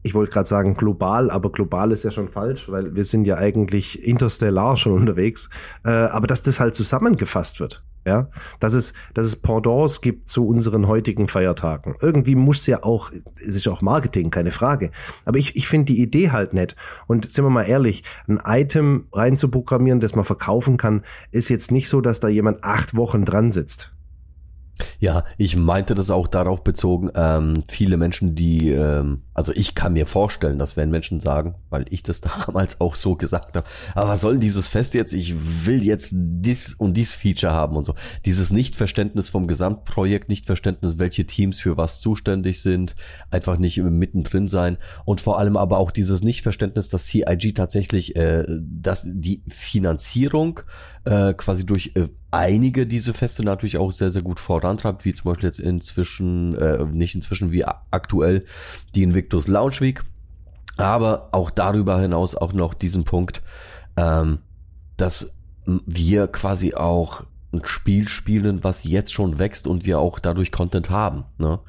ich 0.01 0.13
wollte 0.13 0.31
gerade 0.31 0.47
sagen 0.47 0.75
global, 0.75 1.29
aber 1.29 1.51
global 1.51 1.91
ist 1.91 2.03
ja 2.03 2.11
schon 2.11 2.29
falsch, 2.29 2.71
weil 2.71 2.95
wir 2.95 3.03
sind 3.03 3.25
ja 3.25 3.35
eigentlich 3.35 4.01
interstellar 4.01 4.77
schon 4.77 4.93
unterwegs. 4.99 5.49
Äh, 5.83 5.89
aber 5.89 6.25
dass 6.25 6.41
das 6.41 6.59
halt 6.61 6.73
zusammengefasst 6.73 7.59
wird. 7.59 7.83
Ja, 8.05 8.29
dass 8.59 8.73
es, 8.73 8.93
dass 9.13 9.25
es 9.25 9.35
Pendants 9.35 10.01
gibt 10.01 10.29
zu 10.29 10.47
unseren 10.47 10.87
heutigen 10.87 11.27
Feiertagen. 11.27 11.95
Irgendwie 12.01 12.35
muss 12.35 12.65
ja 12.65 12.83
auch, 12.83 13.11
es 13.35 13.55
ist 13.55 13.67
auch 13.67 13.81
Marketing, 13.81 14.29
keine 14.29 14.51
Frage. 14.51 14.91
Aber 15.25 15.37
ich, 15.37 15.55
ich 15.55 15.67
finde 15.67 15.93
die 15.93 16.01
Idee 16.01 16.31
halt 16.31 16.53
nett. 16.53 16.75
Und 17.07 17.31
sind 17.31 17.43
wir 17.43 17.49
mal 17.49 17.63
ehrlich, 17.63 18.03
ein 18.27 18.39
Item 18.43 19.07
reinzuprogrammieren, 19.11 19.99
das 19.99 20.15
man 20.15 20.25
verkaufen 20.25 20.77
kann, 20.77 21.03
ist 21.31 21.49
jetzt 21.49 21.71
nicht 21.71 21.89
so, 21.89 21.99
dass 22.01 22.19
da 22.19 22.29
jemand 22.29 22.63
acht 22.63 22.95
Wochen 22.95 23.25
dran 23.25 23.51
sitzt. 23.51 23.91
Ja, 24.99 25.25
ich 25.37 25.55
meinte 25.55 25.95
das 25.95 26.11
auch 26.11 26.27
darauf 26.27 26.63
bezogen, 26.63 27.09
ähm, 27.15 27.63
viele 27.69 27.97
Menschen, 27.97 28.35
die, 28.35 28.69
ähm, 28.71 29.23
also 29.33 29.53
ich 29.53 29.75
kann 29.75 29.93
mir 29.93 30.05
vorstellen, 30.05 30.59
dass 30.59 30.77
wenn 30.77 30.89
Menschen 30.89 31.19
sagen, 31.19 31.55
weil 31.69 31.85
ich 31.89 32.03
das 32.03 32.21
damals 32.45 32.81
auch 32.81 32.95
so 32.95 33.15
gesagt 33.15 33.57
habe, 33.57 33.67
aber 33.95 34.09
was 34.09 34.21
soll 34.21 34.33
denn 34.33 34.41
dieses 34.41 34.67
Fest 34.67 34.93
jetzt? 34.93 35.13
Ich 35.13 35.35
will 35.65 35.83
jetzt 35.83 36.11
dies 36.13 36.73
und 36.73 36.95
dies 36.95 37.15
Feature 37.15 37.53
haben 37.53 37.75
und 37.75 37.85
so. 37.85 37.95
Dieses 38.25 38.51
Nichtverständnis 38.51 39.29
vom 39.29 39.47
Gesamtprojekt, 39.47 40.29
Nichtverständnis, 40.29 40.99
welche 40.99 41.25
Teams 41.25 41.59
für 41.59 41.77
was 41.77 41.99
zuständig 42.01 42.61
sind, 42.61 42.95
einfach 43.31 43.57
nicht 43.57 43.77
mittendrin 43.77 44.47
sein 44.47 44.77
und 45.05 45.21
vor 45.21 45.39
allem 45.39 45.57
aber 45.57 45.77
auch 45.77 45.91
dieses 45.91 46.23
Nichtverständnis, 46.23 46.89
dass 46.89 47.05
CIG 47.05 47.55
tatsächlich 47.55 48.15
äh, 48.15 48.45
dass 48.47 49.05
die 49.05 49.43
Finanzierung 49.47 50.61
äh, 51.05 51.33
quasi 51.33 51.65
durch 51.65 51.91
äh, 51.95 52.09
einige 52.31 52.85
diese 52.85 53.13
Feste 53.13 53.43
natürlich 53.43 53.77
auch 53.77 53.91
sehr, 53.91 54.11
sehr 54.11 54.21
gut 54.21 54.39
vorantreibt, 54.39 55.05
wie 55.05 55.13
zum 55.13 55.31
Beispiel 55.31 55.47
jetzt 55.47 55.59
inzwischen, 55.59 56.55
äh, 56.55 56.83
nicht 56.85 57.15
inzwischen 57.15 57.51
wie 57.51 57.65
aktuell 57.65 58.45
die 58.95 59.03
Invictus 59.03 59.47
Lounge 59.47 59.79
Week, 59.79 60.03
aber 60.77 61.29
auch 61.31 61.51
darüber 61.51 61.99
hinaus 61.99 62.35
auch 62.35 62.53
noch 62.53 62.73
diesen 62.73 63.03
Punkt, 63.03 63.41
ähm, 63.97 64.39
dass 64.97 65.35
wir 65.65 66.27
quasi 66.27 66.73
auch 66.73 67.23
ein 67.53 67.61
Spiel 67.65 68.07
spielen, 68.07 68.63
was 68.63 68.83
jetzt 68.83 69.13
schon 69.13 69.39
wächst 69.39 69.67
und 69.67 69.85
wir 69.85 69.99
auch 69.99 70.19
dadurch 70.19 70.51
Content 70.51 70.89
haben. 70.89 71.25
Ne? 71.37 71.59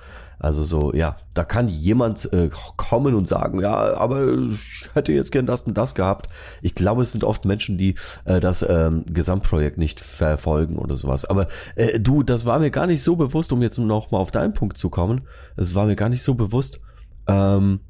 Also 0.41 0.65
so, 0.65 0.95
ja, 0.95 1.19
da 1.35 1.45
kann 1.45 1.69
jemand 1.69 2.33
äh, 2.33 2.49
kommen 2.77 3.15
und 3.15 3.29
sagen, 3.29 3.61
ja, 3.61 3.95
aber 3.95 4.27
ich 4.51 4.89
hätte 4.95 5.13
jetzt 5.13 5.33
gern 5.33 5.45
das 5.45 5.63
und 5.65 5.77
das 5.77 5.95
gehabt. 5.95 6.31
Ich 6.63 6.75
glaube, 6.75 7.03
es 7.03 7.13
sind 7.13 7.25
oft 7.25 7.45
Menschen, 7.45 7.77
die 7.77 7.97
äh, 8.25 8.41
das 8.41 8.67
ähm, 8.67 9.05
Gesamtprojekt 9.07 9.77
nicht 9.77 10.01
verfolgen 10.01 10.79
oder 10.79 10.97
sowas. 10.97 11.27
Aber 11.27 11.49
äh, 11.77 12.01
du, 12.01 12.23
das 12.23 12.47
war 12.47 12.59
mir 12.59 12.71
gar 12.71 12.87
nicht 12.87 13.03
so 13.03 13.17
bewusst, 13.17 13.53
um 13.53 13.61
jetzt 13.61 13.77
noch 13.79 14.11
mal 14.13 14.19
auf 14.19 14.31
deinen 14.31 14.55
Punkt 14.55 14.79
zu 14.79 14.89
kommen. 14.89 15.29
Es 15.57 15.75
war 15.75 15.85
mir 15.85 15.97
gar 15.97 16.09
nicht 16.09 16.23
so 16.23 16.35
bewusst, 16.35 16.81
ähm, 17.27 17.81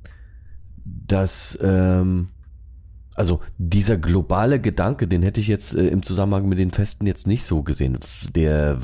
dass 0.84 1.56
ähm, 1.62 2.30
also 3.14 3.40
dieser 3.58 3.96
globale 3.96 4.60
Gedanke, 4.60 5.06
den 5.06 5.22
hätte 5.22 5.38
ich 5.38 5.46
jetzt 5.46 5.74
äh, 5.74 5.86
im 5.86 6.02
Zusammenhang 6.02 6.48
mit 6.48 6.58
den 6.58 6.72
Festen 6.72 7.06
jetzt 7.06 7.28
nicht 7.28 7.44
so 7.44 7.62
gesehen. 7.62 7.98
Der 8.34 8.78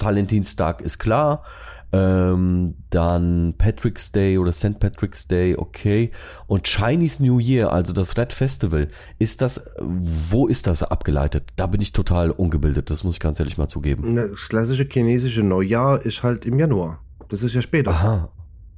Valentinstag 0.00 0.80
ist 0.80 0.98
klar, 0.98 1.44
ähm, 1.92 2.74
dann 2.90 3.54
Patrick's 3.58 4.12
Day 4.12 4.38
oder 4.38 4.52
St. 4.52 4.80
Patrick's 4.80 5.28
Day, 5.28 5.56
okay. 5.56 6.10
Und 6.46 6.66
Chinese 6.66 7.22
New 7.22 7.38
Year, 7.38 7.70
also 7.72 7.92
das 7.92 8.16
Red 8.16 8.32
Festival, 8.32 8.88
ist 9.18 9.42
das, 9.42 9.62
wo 9.78 10.46
ist 10.46 10.66
das 10.66 10.82
abgeleitet? 10.82 11.50
Da 11.56 11.66
bin 11.66 11.80
ich 11.80 11.92
total 11.92 12.30
ungebildet, 12.30 12.90
das 12.90 13.04
muss 13.04 13.16
ich 13.16 13.20
ganz 13.20 13.38
ehrlich 13.38 13.58
mal 13.58 13.68
zugeben. 13.68 14.16
Das 14.16 14.48
klassische 14.48 14.84
chinesische 14.84 15.42
Neujahr 15.42 16.00
ist 16.00 16.22
halt 16.22 16.46
im 16.46 16.58
Januar. 16.58 17.00
Das 17.28 17.42
ist 17.42 17.54
ja 17.54 17.62
später. 17.62 17.90
Aha. 17.90 18.32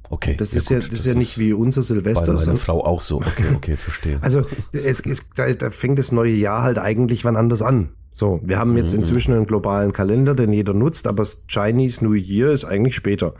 Okay. 0.09 0.35
Das 0.37 0.53
ja, 0.53 0.59
ist 0.59 0.67
gut, 0.67 0.75
ja, 0.75 0.79
das, 0.81 0.89
das 0.89 0.99
ist 0.99 1.05
ja 1.05 1.15
nicht 1.15 1.37
wie 1.37 1.53
unser 1.53 1.81
Silvester. 1.81 2.33
Bei 2.33 2.45
meiner 2.45 2.57
Frau 2.57 2.85
auch 2.85 3.01
so. 3.01 3.17
Okay, 3.17 3.45
okay, 3.55 3.75
verstehe. 3.77 4.19
Also 4.21 4.43
es, 4.71 4.99
es, 4.99 5.23
da, 5.35 5.51
da 5.51 5.69
fängt 5.71 5.99
das 5.99 6.11
neue 6.11 6.33
Jahr 6.33 6.63
halt 6.63 6.77
eigentlich 6.77 7.25
wann 7.25 7.35
anders 7.35 7.61
an. 7.61 7.89
So, 8.17 8.39
wir 8.43 8.57
haben 8.57 8.77
jetzt 8.77 8.93
Mhm. 8.93 8.99
inzwischen 8.99 9.33
einen 9.33 9.45
globalen 9.45 9.91
Kalender, 9.91 10.33
den 10.35 10.53
jeder 10.53 10.73
nutzt, 10.73 11.05
aber 11.05 11.17
das 11.17 11.43
Chinese 11.47 12.03
New 12.03 12.13
Year 12.13 12.49
ist 12.51 12.63
eigentlich 12.63 12.95
später. 12.95 13.33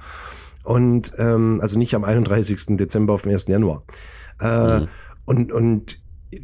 Und 0.63 1.13
ähm, 1.17 1.59
also 1.61 1.79
nicht 1.79 1.95
am 1.95 2.03
31. 2.03 2.75
Dezember 2.77 3.13
auf 3.13 3.21
den 3.23 3.31
1. 3.31 3.47
Januar. 3.47 3.83
Äh, 4.41 4.81
Mhm. 4.81 4.87
Und, 5.23 5.51
und 5.53 5.99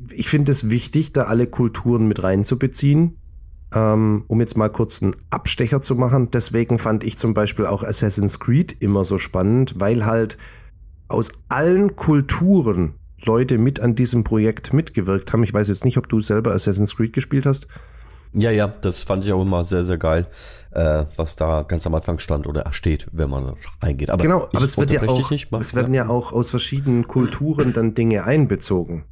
ich 0.10 0.30
finde 0.30 0.52
es 0.52 0.70
wichtig, 0.70 1.12
da 1.12 1.24
alle 1.24 1.46
Kulturen 1.46 2.08
mit 2.08 2.24
reinzubeziehen. 2.24 3.18
Ähm, 3.74 4.24
um 4.28 4.40
jetzt 4.42 4.58
mal 4.58 4.70
kurz 4.70 5.02
einen 5.02 5.16
Abstecher 5.30 5.80
zu 5.82 5.96
machen. 5.96 6.30
Deswegen 6.32 6.78
fand 6.78 7.04
ich 7.06 7.18
zum 7.18 7.34
Beispiel 7.34 7.66
auch 7.66 7.84
Assassin's 7.84 8.40
Creed 8.40 8.76
immer 8.82 9.04
so 9.06 9.18
spannend, 9.18 9.76
weil 9.80 10.06
halt 10.06 10.38
aus 11.08 11.32
allen 11.48 11.96
Kulturen 11.96 12.96
Leute 13.24 13.58
mit 13.58 13.80
an 13.80 13.96
diesem 13.96 14.24
Projekt 14.26 14.74
mitgewirkt 14.74 15.32
haben. 15.32 15.44
Ich 15.44 15.54
weiß 15.54 15.68
jetzt 15.70 15.86
nicht, 15.86 15.98
ob 15.98 16.10
du 16.10 16.20
selber 16.20 16.54
Assassin's 16.54 16.96
Creed 16.98 17.14
gespielt 17.14 17.46
hast. 17.46 17.68
Ja, 18.34 18.52
ja, 18.52 18.68
das 18.68 19.04
fand 19.04 19.26
ich 19.26 19.34
auch 19.34 19.42
immer 19.42 19.64
sehr, 19.64 19.84
sehr 19.84 19.98
geil, 19.98 20.28
äh, 20.72 21.06
was 21.18 21.36
da 21.36 21.64
ganz 21.64 21.86
am 21.86 21.94
Anfang 21.96 22.20
stand 22.20 22.48
oder 22.48 22.72
steht, 22.72 23.08
wenn 23.12 23.30
man 23.30 23.56
reingeht. 23.82 24.10
Aber 24.10 24.24
genau, 24.24 24.48
aber 24.54 24.64
es 24.64 24.78
wird 24.78 24.92
ja 24.94 25.04
auch, 25.04 25.30
nicht, 25.32 25.50
es 25.60 25.76
werden 25.76 25.94
ja 25.94 26.08
auch 26.08 26.32
aus 26.32 26.50
verschiedenen 26.50 27.08
Kulturen 27.08 27.74
dann 27.74 27.94
Dinge 27.94 28.24
einbezogen. 28.24 29.04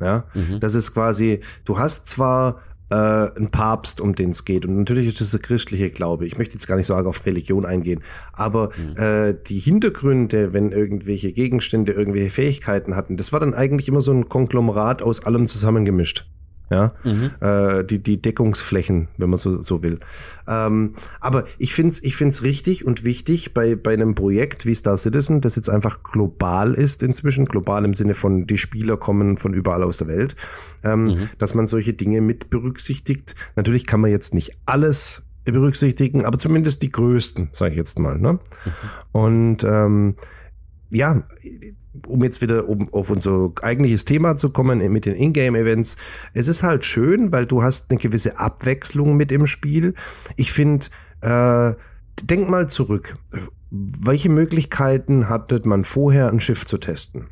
Ja, 0.00 0.26
Mhm. 0.34 0.60
das 0.60 0.76
ist 0.76 0.94
quasi, 0.94 1.40
du 1.64 1.78
hast 1.78 2.08
zwar 2.08 2.60
äh, 2.90 2.94
einen 2.94 3.50
Papst, 3.50 4.00
um 4.00 4.14
den 4.14 4.30
es 4.30 4.44
geht, 4.46 4.64
und 4.64 4.78
natürlich 4.78 5.08
ist 5.08 5.20
das 5.20 5.32
der 5.32 5.40
christliche 5.40 5.90
Glaube. 5.90 6.24
Ich 6.24 6.38
möchte 6.38 6.54
jetzt 6.54 6.66
gar 6.66 6.76
nicht 6.76 6.86
so 6.86 6.94
arg 6.94 7.04
auf 7.06 7.26
Religion 7.26 7.66
eingehen, 7.66 8.02
aber 8.32 8.70
Mhm. 8.78 8.96
äh, 8.96 9.34
die 9.46 9.58
Hintergründe, 9.58 10.52
wenn 10.54 10.70
irgendwelche 10.72 11.32
Gegenstände 11.32 11.92
irgendwelche 11.92 12.30
Fähigkeiten 12.30 12.94
hatten, 12.96 13.16
das 13.18 13.32
war 13.32 13.40
dann 13.40 13.52
eigentlich 13.54 13.88
immer 13.88 14.00
so 14.00 14.12
ein 14.12 14.28
Konglomerat 14.28 15.02
aus 15.02 15.22
allem 15.26 15.46
zusammengemischt. 15.46 16.30
Ja, 16.70 16.92
Mhm. 17.02 17.30
äh, 17.40 17.82
die, 17.84 17.98
die 18.02 18.20
Deckungsflächen, 18.20 19.08
wenn 19.16 19.30
man 19.30 19.38
so, 19.38 19.62
so 19.62 19.82
will. 19.82 20.00
Ähm, 20.46 20.94
aber 21.18 21.44
ich 21.56 21.72
finde 21.74 21.90
es 21.92 22.02
ich 22.04 22.14
find's 22.14 22.42
richtig 22.42 22.84
und 22.84 23.04
wichtig 23.04 23.54
bei, 23.54 23.74
bei 23.74 23.94
einem 23.94 24.14
Projekt 24.14 24.66
wie 24.66 24.74
Star 24.74 24.98
Citizen, 24.98 25.40
das 25.40 25.56
jetzt 25.56 25.70
einfach 25.70 26.02
global 26.02 26.74
ist 26.74 27.02
inzwischen, 27.02 27.46
global 27.46 27.86
im 27.86 27.94
Sinne 27.94 28.12
von 28.12 28.46
die 28.46 28.58
Spieler 28.58 28.98
kommen 28.98 29.38
von 29.38 29.54
überall 29.54 29.82
aus 29.82 29.96
der 29.96 30.08
Welt, 30.08 30.36
ähm, 30.84 31.04
Mhm. 31.06 31.28
dass 31.38 31.54
man 31.54 31.66
solche 31.66 31.94
Dinge 31.94 32.20
mit 32.20 32.50
berücksichtigt. 32.50 33.34
Natürlich 33.56 33.86
kann 33.86 34.00
man 34.02 34.10
jetzt 34.10 34.34
nicht 34.34 34.52
alles 34.66 35.22
berücksichtigen, 35.46 36.26
aber 36.26 36.38
zumindest 36.38 36.82
die 36.82 36.90
größten, 36.90 37.48
sage 37.52 37.70
ich 37.70 37.78
jetzt 37.78 37.98
mal. 37.98 38.18
Ne? 38.18 38.38
Und 39.12 39.64
ähm, 39.64 40.16
ja, 40.90 41.22
um 42.06 42.22
jetzt 42.22 42.42
wieder 42.42 42.68
um 42.68 42.92
auf 42.92 43.10
unser 43.10 43.52
eigentliches 43.62 44.04
Thema 44.04 44.36
zu 44.36 44.50
kommen 44.50 44.78
mit 44.92 45.06
den 45.06 45.16
Ingame-Events, 45.16 45.96
es 46.34 46.48
ist 46.48 46.62
halt 46.62 46.84
schön, 46.84 47.32
weil 47.32 47.46
du 47.46 47.62
hast 47.62 47.90
eine 47.90 47.98
gewisse 47.98 48.38
Abwechslung 48.38 49.16
mit 49.16 49.32
im 49.32 49.46
Spiel. 49.46 49.94
Ich 50.36 50.52
finde, 50.52 50.86
äh, 51.20 51.74
denk 52.22 52.48
mal 52.48 52.68
zurück. 52.68 53.16
Welche 53.70 54.30
Möglichkeiten 54.30 55.28
hatte 55.28 55.60
man 55.64 55.84
vorher, 55.84 56.30
ein 56.30 56.40
Schiff 56.40 56.64
zu 56.64 56.78
testen? 56.78 57.28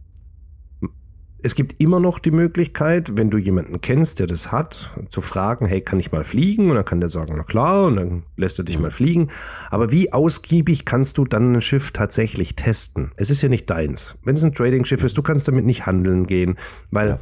Es 1.46 1.54
gibt 1.54 1.80
immer 1.80 2.00
noch 2.00 2.18
die 2.18 2.32
Möglichkeit, 2.32 3.12
wenn 3.16 3.30
du 3.30 3.38
jemanden 3.38 3.80
kennst, 3.80 4.18
der 4.18 4.26
das 4.26 4.50
hat, 4.50 4.92
zu 5.10 5.20
fragen, 5.20 5.64
hey, 5.64 5.80
kann 5.80 6.00
ich 6.00 6.10
mal 6.10 6.24
fliegen? 6.24 6.70
Und 6.70 6.74
dann 6.74 6.84
kann 6.84 6.98
der 6.98 7.08
sagen, 7.08 7.34
na 7.36 7.44
klar, 7.44 7.84
und 7.84 7.94
dann 7.94 8.24
lässt 8.36 8.58
er 8.58 8.64
dich 8.64 8.80
mal 8.80 8.90
fliegen. 8.90 9.28
Aber 9.70 9.92
wie 9.92 10.12
ausgiebig 10.12 10.84
kannst 10.84 11.18
du 11.18 11.24
dann 11.24 11.54
ein 11.54 11.60
Schiff 11.60 11.92
tatsächlich 11.92 12.56
testen? 12.56 13.12
Es 13.14 13.30
ist 13.30 13.42
ja 13.42 13.48
nicht 13.48 13.70
deins. 13.70 14.16
Wenn 14.24 14.34
es 14.34 14.42
ein 14.42 14.54
Trading-Schiff 14.54 15.04
ist, 15.04 15.16
du 15.16 15.22
kannst 15.22 15.46
damit 15.46 15.64
nicht 15.64 15.86
handeln 15.86 16.26
gehen, 16.26 16.56
weil 16.90 17.10
Ja. 17.10 17.20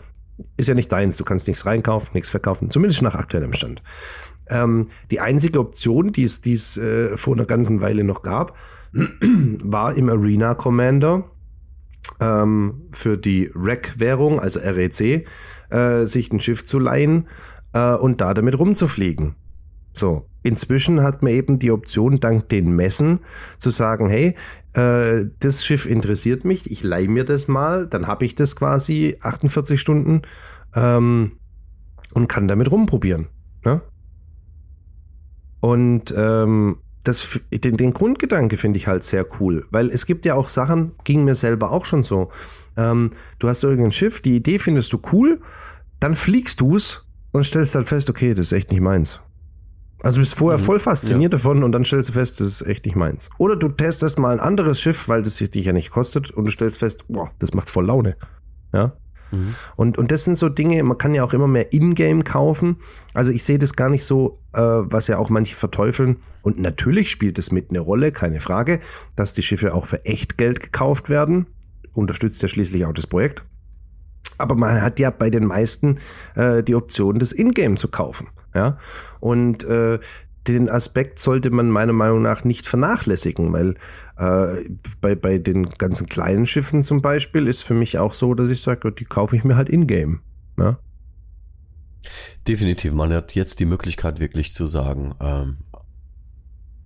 ist 0.56 0.68
ja 0.68 0.74
nicht 0.74 0.90
deins. 0.90 1.18
Du 1.18 1.24
kannst 1.24 1.46
nichts 1.46 1.66
reinkaufen, 1.66 2.12
nichts 2.14 2.30
verkaufen, 2.30 2.70
zumindest 2.70 3.02
nach 3.02 3.16
aktuellem 3.16 3.52
Stand. 3.52 3.82
Ähm, 4.48 4.88
die 5.10 5.20
einzige 5.20 5.60
Option, 5.60 6.12
die 6.12 6.22
es, 6.22 6.40
die 6.40 6.54
es 6.54 6.78
äh, 6.78 7.18
vor 7.18 7.34
einer 7.34 7.44
ganzen 7.44 7.82
Weile 7.82 8.04
noch 8.04 8.22
gab, 8.22 8.56
war 8.94 9.94
im 9.94 10.08
Arena 10.08 10.54
Commander 10.54 11.24
ähm, 12.20 12.88
für 12.92 13.16
die 13.16 13.50
REC-Währung, 13.54 14.40
also 14.40 14.60
REC, 14.60 15.26
äh, 15.70 16.06
sich 16.06 16.32
ein 16.32 16.40
Schiff 16.40 16.64
zu 16.64 16.78
leihen 16.78 17.28
äh, 17.72 17.94
und 17.94 18.20
da 18.20 18.34
damit 18.34 18.58
rumzufliegen. 18.58 19.36
So, 19.92 20.26
inzwischen 20.42 21.02
hat 21.02 21.22
man 21.22 21.32
eben 21.32 21.58
die 21.58 21.70
Option, 21.70 22.18
dank 22.18 22.48
den 22.48 22.74
Messen, 22.74 23.20
zu 23.58 23.70
sagen, 23.70 24.08
hey, 24.08 24.34
äh, 24.74 25.26
das 25.38 25.64
Schiff 25.64 25.86
interessiert 25.86 26.44
mich, 26.44 26.70
ich 26.70 26.82
leih 26.82 27.06
mir 27.06 27.24
das 27.24 27.46
mal, 27.46 27.86
dann 27.86 28.06
habe 28.06 28.24
ich 28.24 28.34
das 28.34 28.56
quasi 28.56 29.16
48 29.20 29.80
Stunden 29.80 30.22
ähm, 30.74 31.38
und 32.12 32.28
kann 32.28 32.48
damit 32.48 32.70
rumprobieren. 32.70 33.28
Ne? 33.64 33.82
Und 35.60 36.12
ähm, 36.16 36.78
das, 37.04 37.38
den, 37.52 37.76
den 37.76 37.92
Grundgedanke 37.92 38.56
finde 38.56 38.78
ich 38.78 38.86
halt 38.86 39.04
sehr 39.04 39.26
cool, 39.40 39.66
weil 39.70 39.90
es 39.90 40.06
gibt 40.06 40.24
ja 40.24 40.34
auch 40.34 40.48
Sachen, 40.48 40.92
ging 41.04 41.24
mir 41.24 41.34
selber 41.34 41.70
auch 41.70 41.84
schon 41.84 42.02
so. 42.02 42.30
Ähm, 42.76 43.10
du 43.38 43.48
hast 43.48 43.62
irgendein 43.62 43.92
Schiff, 43.92 44.20
die 44.20 44.36
Idee 44.36 44.58
findest 44.58 44.92
du 44.92 45.00
cool, 45.12 45.40
dann 46.00 46.14
fliegst 46.16 46.60
du's 46.60 47.06
und 47.32 47.44
stellst 47.44 47.74
halt 47.74 47.88
fest, 47.88 48.10
okay, 48.10 48.34
das 48.34 48.46
ist 48.46 48.52
echt 48.52 48.70
nicht 48.70 48.80
meins. 48.80 49.20
Also 50.02 50.16
du 50.16 50.22
bist 50.22 50.36
vorher 50.36 50.58
Mhm, 50.58 50.64
voll 50.64 50.80
fasziniert 50.80 51.32
davon 51.32 51.62
und 51.62 51.72
dann 51.72 51.84
stellst 51.84 52.10
du 52.10 52.12
fest, 52.14 52.40
das 52.40 52.48
ist 52.48 52.62
echt 52.62 52.84
nicht 52.84 52.96
meins. 52.96 53.30
Oder 53.38 53.56
du 53.56 53.68
testest 53.68 54.18
mal 54.18 54.32
ein 54.32 54.40
anderes 54.40 54.80
Schiff, 54.80 55.08
weil 55.08 55.22
das 55.22 55.36
dich 55.36 55.64
ja 55.64 55.72
nicht 55.72 55.90
kostet 55.90 56.30
und 56.30 56.44
du 56.44 56.50
stellst 56.50 56.78
fest, 56.78 57.06
boah, 57.08 57.30
das 57.38 57.54
macht 57.54 57.70
voll 57.70 57.86
Laune. 57.86 58.16
Ja. 58.72 58.92
Mhm. 59.34 59.54
Und, 59.76 59.98
und 59.98 60.10
das 60.10 60.24
sind 60.24 60.36
so 60.36 60.48
Dinge, 60.48 60.82
man 60.82 60.98
kann 60.98 61.14
ja 61.14 61.24
auch 61.24 61.32
immer 61.32 61.48
mehr 61.48 61.72
Ingame 61.72 62.22
kaufen. 62.22 62.76
Also 63.12 63.32
ich 63.32 63.44
sehe 63.44 63.58
das 63.58 63.74
gar 63.74 63.88
nicht 63.88 64.04
so, 64.04 64.34
äh, 64.52 64.60
was 64.60 65.08
ja 65.08 65.18
auch 65.18 65.30
manche 65.30 65.54
verteufeln. 65.54 66.16
Und 66.42 66.58
natürlich 66.58 67.10
spielt 67.10 67.38
es 67.38 67.52
mit 67.52 67.70
eine 67.70 67.80
Rolle, 67.80 68.12
keine 68.12 68.40
Frage, 68.40 68.80
dass 69.16 69.32
die 69.32 69.42
Schiffe 69.42 69.74
auch 69.74 69.86
für 69.86 70.04
echt 70.04 70.36
Geld 70.38 70.60
gekauft 70.60 71.08
werden. 71.08 71.46
Unterstützt 71.94 72.42
ja 72.42 72.48
schließlich 72.48 72.84
auch 72.84 72.92
das 72.92 73.06
Projekt. 73.06 73.44
Aber 74.38 74.54
man 74.54 74.82
hat 74.82 74.98
ja 74.98 75.10
bei 75.10 75.30
den 75.30 75.44
meisten 75.44 75.98
äh, 76.34 76.62
die 76.62 76.74
Option, 76.74 77.18
das 77.18 77.32
Ingame 77.32 77.76
zu 77.76 77.88
kaufen. 77.88 78.28
Ja. 78.54 78.78
Und 79.20 79.64
äh, 79.64 79.98
den 80.46 80.68
Aspekt 80.68 81.18
sollte 81.18 81.50
man 81.50 81.70
meiner 81.70 81.92
Meinung 81.92 82.22
nach 82.22 82.44
nicht 82.44 82.66
vernachlässigen, 82.66 83.52
weil 83.52 83.74
äh, 84.16 84.68
bei, 85.00 85.14
bei 85.14 85.38
den 85.38 85.70
ganzen 85.70 86.06
kleinen 86.06 86.46
Schiffen 86.46 86.82
zum 86.82 87.02
Beispiel 87.02 87.46
ist 87.46 87.62
für 87.62 87.74
mich 87.74 87.98
auch 87.98 88.14
so, 88.14 88.34
dass 88.34 88.50
ich 88.50 88.60
sage, 88.60 88.92
die 88.92 89.04
kaufe 89.04 89.36
ich 89.36 89.44
mir 89.44 89.56
halt 89.56 89.68
in-game. 89.68 90.20
Ja? 90.58 90.78
Definitiv, 92.46 92.92
man 92.92 93.12
hat 93.12 93.34
jetzt 93.34 93.60
die 93.60 93.64
Möglichkeit 93.64 94.20
wirklich 94.20 94.52
zu 94.52 94.66
sagen, 94.66 95.14
ähm, 95.20 95.58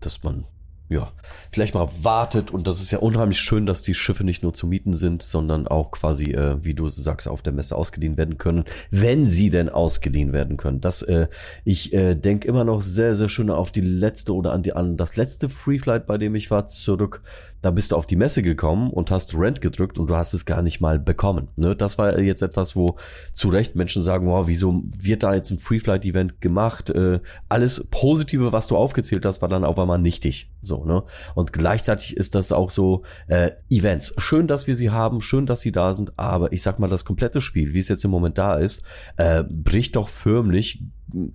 dass 0.00 0.22
man 0.22 0.46
ja 0.88 1.12
vielleicht 1.50 1.74
mal 1.74 1.88
wartet 2.02 2.50
und 2.50 2.66
das 2.66 2.80
ist 2.80 2.90
ja 2.90 2.98
unheimlich 2.98 3.40
schön, 3.40 3.66
dass 3.66 3.82
die 3.82 3.94
Schiffe 3.94 4.24
nicht 4.24 4.42
nur 4.42 4.54
zu 4.54 4.66
mieten 4.66 4.94
sind, 4.94 5.22
sondern 5.22 5.66
auch 5.66 5.90
quasi, 5.90 6.32
äh, 6.32 6.62
wie 6.62 6.74
du 6.74 6.88
sagst, 6.88 7.28
auf 7.28 7.42
der 7.42 7.52
Messe 7.52 7.76
ausgeliehen 7.76 8.16
werden 8.16 8.38
können, 8.38 8.64
wenn 8.90 9.24
sie 9.24 9.50
denn 9.50 9.68
ausgeliehen 9.68 10.32
werden 10.32 10.56
können. 10.56 10.80
Das, 10.80 11.02
äh, 11.02 11.28
ich 11.64 11.92
äh, 11.92 12.14
denke 12.14 12.48
immer 12.48 12.64
noch 12.64 12.82
sehr, 12.82 13.16
sehr 13.16 13.28
schön 13.28 13.50
auf 13.50 13.72
die 13.72 13.80
letzte 13.80 14.34
oder 14.34 14.52
an 14.52 14.62
die 14.62 14.72
an 14.72 14.96
das 14.96 15.16
letzte 15.16 15.48
Free 15.48 15.78
Flight, 15.78 16.06
bei 16.06 16.18
dem 16.18 16.34
ich 16.34 16.50
war, 16.50 16.66
zurück. 16.66 17.22
Da 17.60 17.72
bist 17.72 17.90
du 17.90 17.96
auf 17.96 18.06
die 18.06 18.14
Messe 18.14 18.42
gekommen 18.42 18.90
und 18.90 19.10
hast 19.10 19.34
Rent 19.34 19.60
gedrückt 19.60 19.98
und 19.98 20.06
du 20.06 20.14
hast 20.14 20.32
es 20.32 20.46
gar 20.46 20.62
nicht 20.62 20.80
mal 20.80 21.00
bekommen. 21.00 21.48
Ne? 21.56 21.74
Das 21.74 21.98
war 21.98 22.16
jetzt 22.20 22.42
etwas, 22.42 22.76
wo 22.76 22.96
zu 23.32 23.48
Recht 23.48 23.74
Menschen 23.74 24.02
sagen, 24.02 24.28
wow, 24.28 24.46
wieso 24.46 24.84
wird 24.96 25.24
da 25.24 25.34
jetzt 25.34 25.50
ein 25.50 25.58
Free 25.58 25.80
Flight 25.80 26.04
Event 26.04 26.40
gemacht? 26.40 26.90
Äh, 26.90 27.18
alles 27.48 27.88
Positive, 27.90 28.52
was 28.52 28.68
du 28.68 28.76
aufgezählt 28.76 29.24
hast, 29.24 29.42
war 29.42 29.48
dann 29.48 29.64
auf 29.64 29.76
einmal 29.76 29.98
nichtig. 29.98 30.52
So, 30.60 30.77
ne? 30.84 31.04
Und 31.34 31.52
gleichzeitig 31.52 32.16
ist 32.16 32.34
das 32.34 32.52
auch 32.52 32.70
so 32.70 33.04
äh, 33.26 33.50
Events. 33.70 34.14
Schön, 34.18 34.46
dass 34.46 34.66
wir 34.66 34.76
sie 34.76 34.90
haben, 34.90 35.20
schön, 35.20 35.46
dass 35.46 35.60
sie 35.60 35.72
da 35.72 35.94
sind, 35.94 36.18
aber 36.18 36.52
ich 36.52 36.62
sag 36.62 36.78
mal, 36.78 36.88
das 36.88 37.04
komplette 37.04 37.40
Spiel, 37.40 37.74
wie 37.74 37.78
es 37.78 37.88
jetzt 37.88 38.04
im 38.04 38.10
Moment 38.10 38.38
da 38.38 38.56
ist, 38.56 38.82
äh, 39.16 39.44
bricht 39.44 39.96
doch 39.96 40.08
förmlich 40.08 40.82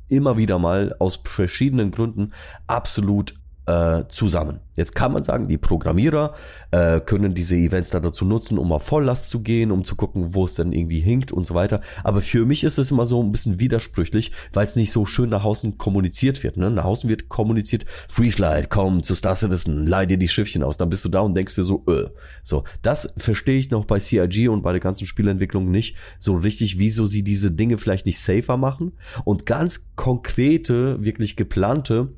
immer 0.08 0.38
wieder 0.38 0.60
mal 0.60 0.96
aus 1.00 1.20
verschiedenen 1.24 1.92
Gründen 1.92 2.32
absolut 2.68 3.36
äh, 3.66 4.04
zusammen. 4.08 4.60
Jetzt 4.76 4.96
kann 4.96 5.14
man 5.14 5.24
sagen, 5.24 5.48
die 5.48 5.58
Programmierer 5.58 6.34
äh, 6.72 7.00
können 7.00 7.34
diese 7.36 7.56
Events 7.56 7.92
da 7.92 8.00
dazu 8.00 8.26
nutzen, 8.26 8.58
um 8.58 8.72
auf 8.72 8.84
Volllast 8.84 9.30
zu 9.30 9.42
gehen, 9.42 9.72
um 9.72 9.84
zu 9.84 9.96
gucken, 9.96 10.34
wo 10.34 10.46
es 10.46 10.56
denn 10.56 10.74
irgendwie 10.74 11.00
hinkt 11.00 11.32
und 11.32 11.44
so 11.44 11.54
weiter. 11.54 11.82
Aber 12.04 12.22
für 12.22 12.46
mich 12.46 12.64
ist 12.64 12.80
es 12.80 12.92
immer 12.92 13.06
so 13.06 13.22
ein 13.22 13.32
bisschen 13.32 13.60
widersprüchlich, 13.60 14.32
weil 14.52 14.66
es 14.66 14.76
nicht 14.76 14.92
so 14.92 15.06
schön 15.06 15.30
nach 15.30 15.44
außen 15.44 15.78
kommuniziert 15.78 16.44
wird. 16.44 16.58
Ne? 16.58 16.72
Nach 16.72 16.86
außen 16.86 17.10
wird 17.10 17.30
kommuniziert, 17.30 17.86
Free 18.10 18.32
Flight, 18.32 18.70
komm 18.70 19.04
zu 19.04 19.16
Star 19.16 19.36
Citizen, 19.36 19.86
leih 19.86 20.08
dir 20.08 20.18
die 20.18 20.28
Schiffchen 20.28 20.64
aus. 20.64 20.78
Dann 20.78 20.90
bist 20.90 21.06
du 21.06 21.10
da 21.10 21.20
und 21.20 21.36
denkst 21.36 21.56
dir 21.56 21.64
so, 21.64 21.86
äh. 21.88 22.10
So, 22.44 22.64
das 22.82 23.14
verstehe 23.18 23.60
ich 23.60 23.70
noch 23.70 23.86
bei 23.86 24.00
CIG 24.00 24.50
und 24.50 24.64
bei 24.64 24.72
der 24.72 24.82
ganzen 24.82 25.06
Spielentwicklung 25.06 25.70
nicht 25.70 25.96
so 26.20 26.36
richtig, 26.36 26.80
wieso 26.80 27.06
sie 27.06 27.24
diese 27.24 27.52
Dinge 27.52 27.78
vielleicht 27.78 28.06
nicht 28.06 28.20
safer 28.20 28.58
machen 28.58 28.94
und 29.24 29.46
ganz 29.46 29.92
konkrete, 29.96 31.04
wirklich 31.04 31.36
geplante 31.36 32.10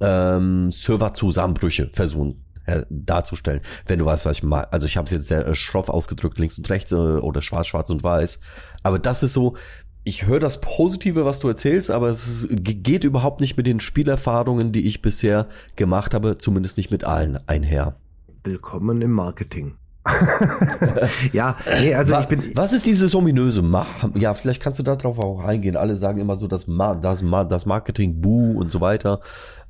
ähm, 0.00 0.70
Serverzusammenbrüche 0.72 1.90
versuchen 1.92 2.44
äh, 2.66 2.82
darzustellen. 2.88 3.60
Wenn 3.86 3.98
du 3.98 4.06
weißt, 4.06 4.26
was 4.26 4.38
ich 4.38 4.42
meine. 4.42 4.72
Also 4.72 4.86
ich 4.86 4.96
habe 4.96 5.06
es 5.06 5.12
jetzt 5.12 5.28
sehr 5.28 5.46
äh, 5.46 5.54
schroff 5.54 5.88
ausgedrückt, 5.88 6.38
links 6.38 6.58
und 6.58 6.68
rechts 6.70 6.92
äh, 6.92 6.96
oder 6.96 7.42
schwarz, 7.42 7.66
schwarz 7.66 7.90
und 7.90 8.02
weiß. 8.02 8.40
Aber 8.82 8.98
das 8.98 9.22
ist 9.22 9.32
so, 9.34 9.56
ich 10.04 10.26
höre 10.26 10.40
das 10.40 10.60
Positive, 10.60 11.24
was 11.24 11.40
du 11.40 11.48
erzählst, 11.48 11.90
aber 11.90 12.08
es 12.08 12.48
geht 12.50 13.04
überhaupt 13.04 13.40
nicht 13.40 13.56
mit 13.56 13.66
den 13.66 13.80
Spielerfahrungen, 13.80 14.72
die 14.72 14.86
ich 14.86 15.02
bisher 15.02 15.48
gemacht 15.76 16.14
habe, 16.14 16.38
zumindest 16.38 16.76
nicht 16.76 16.90
mit 16.90 17.04
allen 17.04 17.38
einher. 17.48 17.96
Willkommen 18.44 19.00
im 19.00 19.12
Marketing. 19.12 19.76
ja, 21.32 21.56
nee, 21.80 21.94
also 21.94 22.14
was, 22.14 22.24
ich 22.24 22.28
bin. 22.28 22.56
Was 22.56 22.72
ist 22.72 22.84
dieses 22.84 23.14
ominöse 23.14 23.62
Mach? 23.62 24.08
Ja, 24.14 24.34
vielleicht 24.34 24.62
kannst 24.62 24.78
du 24.78 24.82
darauf 24.82 25.18
auch 25.18 25.42
eingehen. 25.42 25.76
Alle 25.76 25.96
sagen 25.96 26.20
immer 26.20 26.36
so, 26.36 26.46
das, 26.46 26.66
Ma 26.66 26.94
das, 26.94 27.22
Ma 27.22 27.44
das 27.44 27.64
Marketing, 27.64 28.20
Buh 28.20 28.52
und 28.58 28.70
so 28.70 28.80
weiter. 28.80 29.20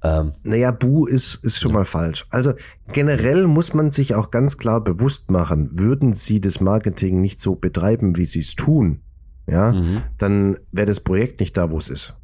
Ähm, 0.03 0.35
naja, 0.43 0.71
Bu 0.71 1.07
ist, 1.07 1.37
ist 1.45 1.61
schon 1.61 1.73
mal 1.73 1.87
falsch. 1.87 2.26
Also 2.31 2.53
generell 2.93 3.47
muss 3.47 3.73
man 3.73 3.91
sich 3.91 4.14
auch 4.14 4.31
ganz 4.31 4.59
klar 4.59 4.83
bewusst 4.83 5.31
machen, 5.31 5.71
würden 5.73 6.12
sie 6.12 6.41
das 6.41 6.61
Marketing 6.61 7.21
nicht 7.21 7.41
so 7.41 7.55
betreiben, 7.55 8.17
wie 8.17 8.26
sie 8.26 8.41
es 8.41 8.55
tun, 8.55 9.00
ja, 9.47 9.73
mhm. 9.73 10.03
dann 10.19 10.59
wäre 10.73 10.87
das 10.87 11.00
Projekt 11.00 11.41
nicht 11.41 11.57
da, 11.57 11.71
wo 11.71 11.79
es 11.79 11.88
ist. 11.88 12.14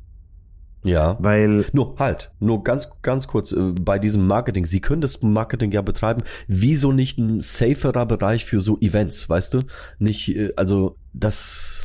Ja. 0.82 1.16
Weil. 1.20 1.64
Nur 1.72 1.96
halt, 1.98 2.30
nur 2.40 2.64
ganz, 2.64 2.90
ganz 3.02 3.26
kurz, 3.26 3.52
äh, 3.52 3.72
bei 3.80 3.98
diesem 3.98 4.26
Marketing. 4.26 4.66
Sie 4.66 4.80
können 4.80 5.00
das 5.00 5.22
Marketing 5.22 5.72
ja 5.72 5.82
betreiben. 5.82 6.22
Wieso 6.48 6.92
nicht 6.92 7.18
ein 7.18 7.40
saferer 7.40 8.06
Bereich 8.06 8.44
für 8.44 8.60
so 8.60 8.78
Events, 8.80 9.28
weißt 9.28 9.54
du? 9.54 9.60
Nicht, 9.98 10.36
äh, 10.36 10.52
also, 10.56 10.96
das, 11.12 11.79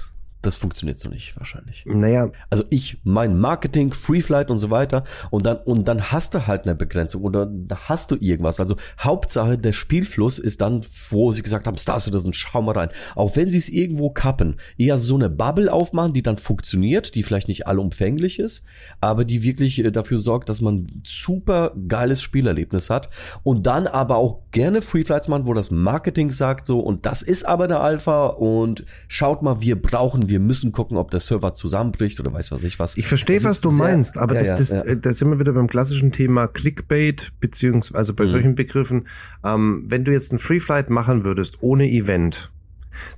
das 0.46 0.58
funktioniert 0.58 1.00
so 1.00 1.10
nicht 1.10 1.38
wahrscheinlich. 1.38 1.84
Naja. 1.86 2.30
Also 2.50 2.64
ich, 2.70 3.00
mein 3.04 3.40
Marketing, 3.40 3.94
Freeflight 3.94 4.52
und 4.52 4.58
so 4.58 4.70
weiter 4.70 5.04
und 5.32 5.46
dann, 5.46 5.58
und 5.58 5.88
dann 5.88 6.12
hast 6.12 6.34
du 6.34 6.48
halt 6.48 6.64
eine 6.64 6.75
Begrenzung 6.75 7.24
oder 7.24 7.52
hast 7.88 8.12
du 8.12 8.18
irgendwas. 8.20 8.60
Also 8.60 8.75
Hauptsache 9.00 9.58
der 9.58 9.74
Spielfluss 9.74 10.40
ist 10.40 10.62
dann, 10.62 10.82
wo 11.10 11.32
sie 11.32 11.42
gesagt 11.42 11.68
haben, 11.68 11.78
Star 11.78 12.00
Citizen, 12.00 12.34
schau 12.34 12.62
mal 12.62 12.74
rein. 12.74 12.90
Auch 13.16 13.36
wenn 13.36 13.50
sie 13.50 13.58
es 13.58 13.70
irgendwo 13.70 14.10
kappen, 14.10 14.58
eher 14.78 14.98
so 14.98 15.16
eine 15.16 15.30
Bubble 15.30 15.72
aufmachen, 15.72 16.14
die 16.14 16.24
dann 16.24 16.38
funktioniert, 16.38 17.16
die 17.16 17.24
vielleicht 17.24 17.48
nicht 17.48 17.68
allumfänglich 17.68 18.40
ist, 18.40 18.64
aber 19.02 19.25
die 19.25 19.44
wirklich 19.44 19.84
äh, 19.84 19.92
dafür 19.92 20.20
sorgt, 20.20 20.50
dass 20.50 20.62
man 20.62 20.88
super 21.04 21.74
geiles 21.88 22.22
Spielerlebnis 22.22 22.90
hat 22.90 23.10
und 23.44 23.66
dann 23.66 23.88
aber 23.88 24.18
auch 24.18 24.42
gerne 24.52 24.82
Freeflights 24.82 25.28
machen, 25.28 25.46
wo 25.46 25.54
das 25.54 25.72
Marketing 25.72 26.32
sagt 26.32 26.66
so 26.66 26.80
und 26.80 27.06
das 27.06 27.22
ist 27.22 27.46
aber 27.46 27.68
der 27.68 27.82
Alpha 27.82 28.28
und 28.28 28.86
schaut 29.08 29.42
mal, 29.42 29.62
wir 29.62 29.82
brauchen, 29.82 30.30
wir 30.30 30.35
wir 30.36 30.42
müssen 30.42 30.74
gucken, 30.74 30.98
ob 30.98 31.12
der 31.12 31.22
Server 31.22 31.54
zusammenbricht 31.54 32.20
oder 32.20 32.34
weiß 32.34 32.51
was 32.51 32.62
ich 32.62 32.77
was. 32.77 32.98
Ich 32.98 33.08
verstehe, 33.08 33.42
was 33.46 33.62
du 33.62 33.70
sehr, 33.70 33.77
meinst, 33.77 34.18
aber 34.18 34.34
ja, 34.34 34.42
das, 34.42 34.50
das, 34.50 34.70
ja, 34.72 34.86
ja. 34.86 34.96
das 34.96 35.18
sind 35.18 35.30
wir 35.30 35.39
wieder 35.39 35.54
beim 35.54 35.68
klassischen 35.68 36.12
Thema 36.12 36.48
Clickbait, 36.50 37.32
beziehungsweise 37.39 37.98
also 37.98 38.13
bei 38.13 38.25
mhm. 38.25 38.27
solchen 38.27 38.56
Begriffen. 38.56 39.08
Ähm, 39.46 39.86
wenn 39.88 40.04
du 40.04 40.12
jetzt 40.12 40.34
ein 40.34 40.39
Free 40.39 40.60
Flight 40.60 40.89
machen 40.89 41.24
würdest 41.24 41.60
ohne 41.62 41.88
Event, 41.88 42.51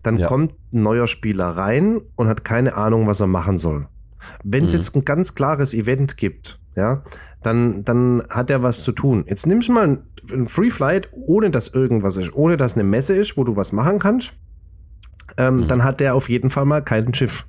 dann 0.03 0.21
kommt 0.21 0.53
ein 0.71 0.83
neuer 0.83 1.07
Spieler 1.07 1.49
rein 1.49 2.01
und 2.15 2.27
hat 2.27 2.43
keine 2.43 2.75
Ahnung, 2.75 3.07
was 3.07 3.19
er 3.19 3.27
machen 3.27 3.57
soll. 3.57 3.87
Wenn 4.43 4.65
es 4.65 4.73
mhm. 4.73 4.77
jetzt 4.77 4.95
ein 4.95 5.03
ganz 5.03 5.33
klares 5.33 5.73
Event 5.73 6.17
gibt, 6.17 6.59
ja, 6.75 7.03
dann, 7.41 7.83
dann 7.83 8.21
hat 8.29 8.51
er 8.51 8.61
was 8.61 8.83
zu 8.83 8.91
tun. 8.91 9.25
Jetzt 9.27 9.47
nimmst 9.47 9.69
du 9.69 9.71
mal 9.71 10.03
ein 10.31 10.47
Free 10.47 10.69
Flight, 10.69 11.09
ohne 11.11 11.49
dass 11.49 11.69
irgendwas 11.69 12.15
ist, 12.17 12.31
ohne 12.35 12.57
dass 12.57 12.75
eine 12.75 12.83
Messe 12.83 13.15
ist, 13.15 13.37
wo 13.37 13.43
du 13.43 13.55
was 13.55 13.71
machen 13.71 13.97
kannst 13.97 14.35
ähm, 15.37 15.57
mhm. 15.57 15.67
dann 15.67 15.83
hat 15.83 15.99
der 15.99 16.15
auf 16.15 16.29
jeden 16.29 16.49
Fall 16.49 16.65
mal 16.65 16.81
kein 16.81 17.13
Schiff. 17.13 17.45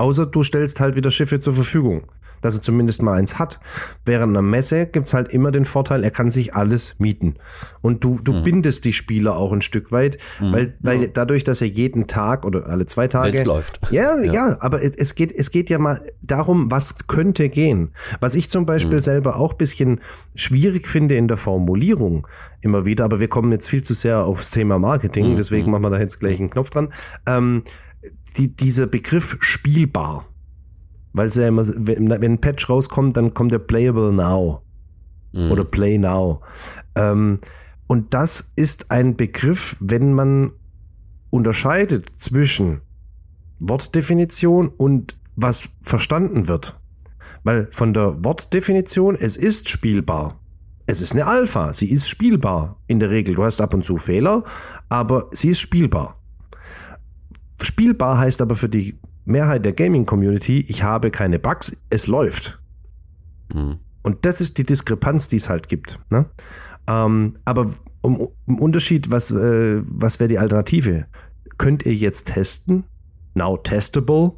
Außer 0.00 0.24
du 0.24 0.42
stellst 0.42 0.80
halt 0.80 0.96
wieder 0.96 1.10
Schiffe 1.10 1.40
zur 1.40 1.52
Verfügung, 1.52 2.04
dass 2.40 2.54
er 2.54 2.62
zumindest 2.62 3.02
mal 3.02 3.18
eins 3.18 3.38
hat. 3.38 3.60
Während 4.06 4.34
einer 4.34 4.40
Messe 4.40 4.86
gibt's 4.86 5.12
halt 5.12 5.30
immer 5.30 5.50
den 5.50 5.66
Vorteil, 5.66 6.04
er 6.04 6.10
kann 6.10 6.30
sich 6.30 6.54
alles 6.54 6.94
mieten. 6.98 7.34
Und 7.82 8.02
du, 8.02 8.18
du 8.18 8.32
mhm. 8.32 8.42
bindest 8.42 8.86
die 8.86 8.94
Spieler 8.94 9.36
auch 9.36 9.52
ein 9.52 9.60
Stück 9.60 9.92
weit, 9.92 10.16
mhm. 10.40 10.52
weil, 10.52 10.74
weil 10.80 11.02
ja. 11.02 11.08
dadurch, 11.12 11.44
dass 11.44 11.60
er 11.60 11.68
jeden 11.68 12.06
Tag 12.06 12.46
oder 12.46 12.66
alle 12.66 12.86
zwei 12.86 13.08
Tage. 13.08 13.34
Wenn's 13.34 13.44
läuft. 13.44 13.78
Ja, 13.90 14.22
ja, 14.22 14.32
ja, 14.32 14.56
aber 14.60 14.82
es, 14.82 15.14
geht, 15.14 15.32
es 15.32 15.50
geht 15.50 15.68
ja 15.68 15.78
mal 15.78 16.00
darum, 16.22 16.70
was 16.70 17.06
könnte 17.06 17.50
gehen. 17.50 17.90
Was 18.20 18.34
ich 18.34 18.48
zum 18.48 18.64
Beispiel 18.64 18.96
mhm. 18.96 19.02
selber 19.02 19.36
auch 19.36 19.52
bisschen 19.52 20.00
schwierig 20.34 20.86
finde 20.86 21.16
in 21.16 21.28
der 21.28 21.36
Formulierung 21.36 22.26
immer 22.62 22.86
wieder, 22.86 23.04
aber 23.04 23.20
wir 23.20 23.28
kommen 23.28 23.52
jetzt 23.52 23.68
viel 23.68 23.82
zu 23.82 23.92
sehr 23.92 24.24
aufs 24.24 24.50
Thema 24.50 24.78
Marketing, 24.78 25.32
mhm. 25.32 25.36
deswegen 25.36 25.66
mhm. 25.66 25.72
machen 25.72 25.82
wir 25.82 25.90
da 25.90 25.98
jetzt 25.98 26.20
gleich 26.20 26.38
einen 26.38 26.48
Knopf 26.48 26.70
dran. 26.70 26.90
Ähm, 27.26 27.64
die, 28.36 28.54
dieser 28.54 28.86
Begriff 28.86 29.36
spielbar. 29.40 30.26
Weil 31.12 31.28
es 31.28 31.34
ja 31.36 31.48
immer, 31.48 31.66
wenn, 31.66 32.08
wenn 32.08 32.32
ein 32.32 32.40
Patch 32.40 32.68
rauskommt, 32.68 33.16
dann 33.16 33.34
kommt 33.34 33.52
der 33.52 33.58
Playable 33.58 34.12
Now. 34.12 34.62
Mhm. 35.32 35.50
Oder 35.50 35.64
Play 35.64 35.98
Now. 35.98 36.40
Ähm, 36.94 37.38
und 37.86 38.14
das 38.14 38.52
ist 38.56 38.90
ein 38.90 39.16
Begriff, 39.16 39.76
wenn 39.80 40.12
man 40.12 40.52
unterscheidet 41.30 42.08
zwischen 42.08 42.80
Wortdefinition 43.60 44.68
und 44.68 45.18
was 45.36 45.70
verstanden 45.82 46.48
wird. 46.48 46.78
Weil 47.42 47.68
von 47.70 47.94
der 47.94 48.24
Wortdefinition, 48.24 49.16
es 49.16 49.36
ist 49.36 49.68
spielbar. 49.68 50.40
Es 50.86 51.00
ist 51.00 51.12
eine 51.12 51.26
Alpha, 51.26 51.72
sie 51.72 51.90
ist 51.90 52.08
spielbar 52.08 52.80
in 52.86 53.00
der 53.00 53.10
Regel. 53.10 53.34
Du 53.34 53.44
hast 53.44 53.60
ab 53.60 53.74
und 53.74 53.84
zu 53.84 53.96
Fehler, 53.96 54.44
aber 54.88 55.28
sie 55.30 55.50
ist 55.50 55.60
spielbar. 55.60 56.19
Spielbar 57.62 58.18
heißt 58.18 58.40
aber 58.40 58.56
für 58.56 58.68
die 58.68 58.98
Mehrheit 59.24 59.64
der 59.64 59.72
Gaming-Community, 59.72 60.64
ich 60.68 60.82
habe 60.82 61.10
keine 61.10 61.38
Bugs, 61.38 61.76
es 61.90 62.06
läuft. 62.06 62.58
Mhm. 63.54 63.78
Und 64.02 64.24
das 64.24 64.40
ist 64.40 64.58
die 64.58 64.64
Diskrepanz, 64.64 65.28
die 65.28 65.36
es 65.36 65.48
halt 65.48 65.68
gibt. 65.68 66.00
Ne? 66.10 66.26
Ähm, 66.86 67.34
aber 67.44 67.74
um, 68.00 68.28
um 68.46 68.58
Unterschied, 68.58 69.10
was, 69.10 69.30
äh, 69.30 69.82
was 69.86 70.20
wäre 70.20 70.28
die 70.28 70.38
Alternative? 70.38 71.06
Könnt 71.58 71.84
ihr 71.84 71.94
jetzt 71.94 72.28
testen? 72.28 72.84
Now 73.34 73.56
testable? 73.58 74.32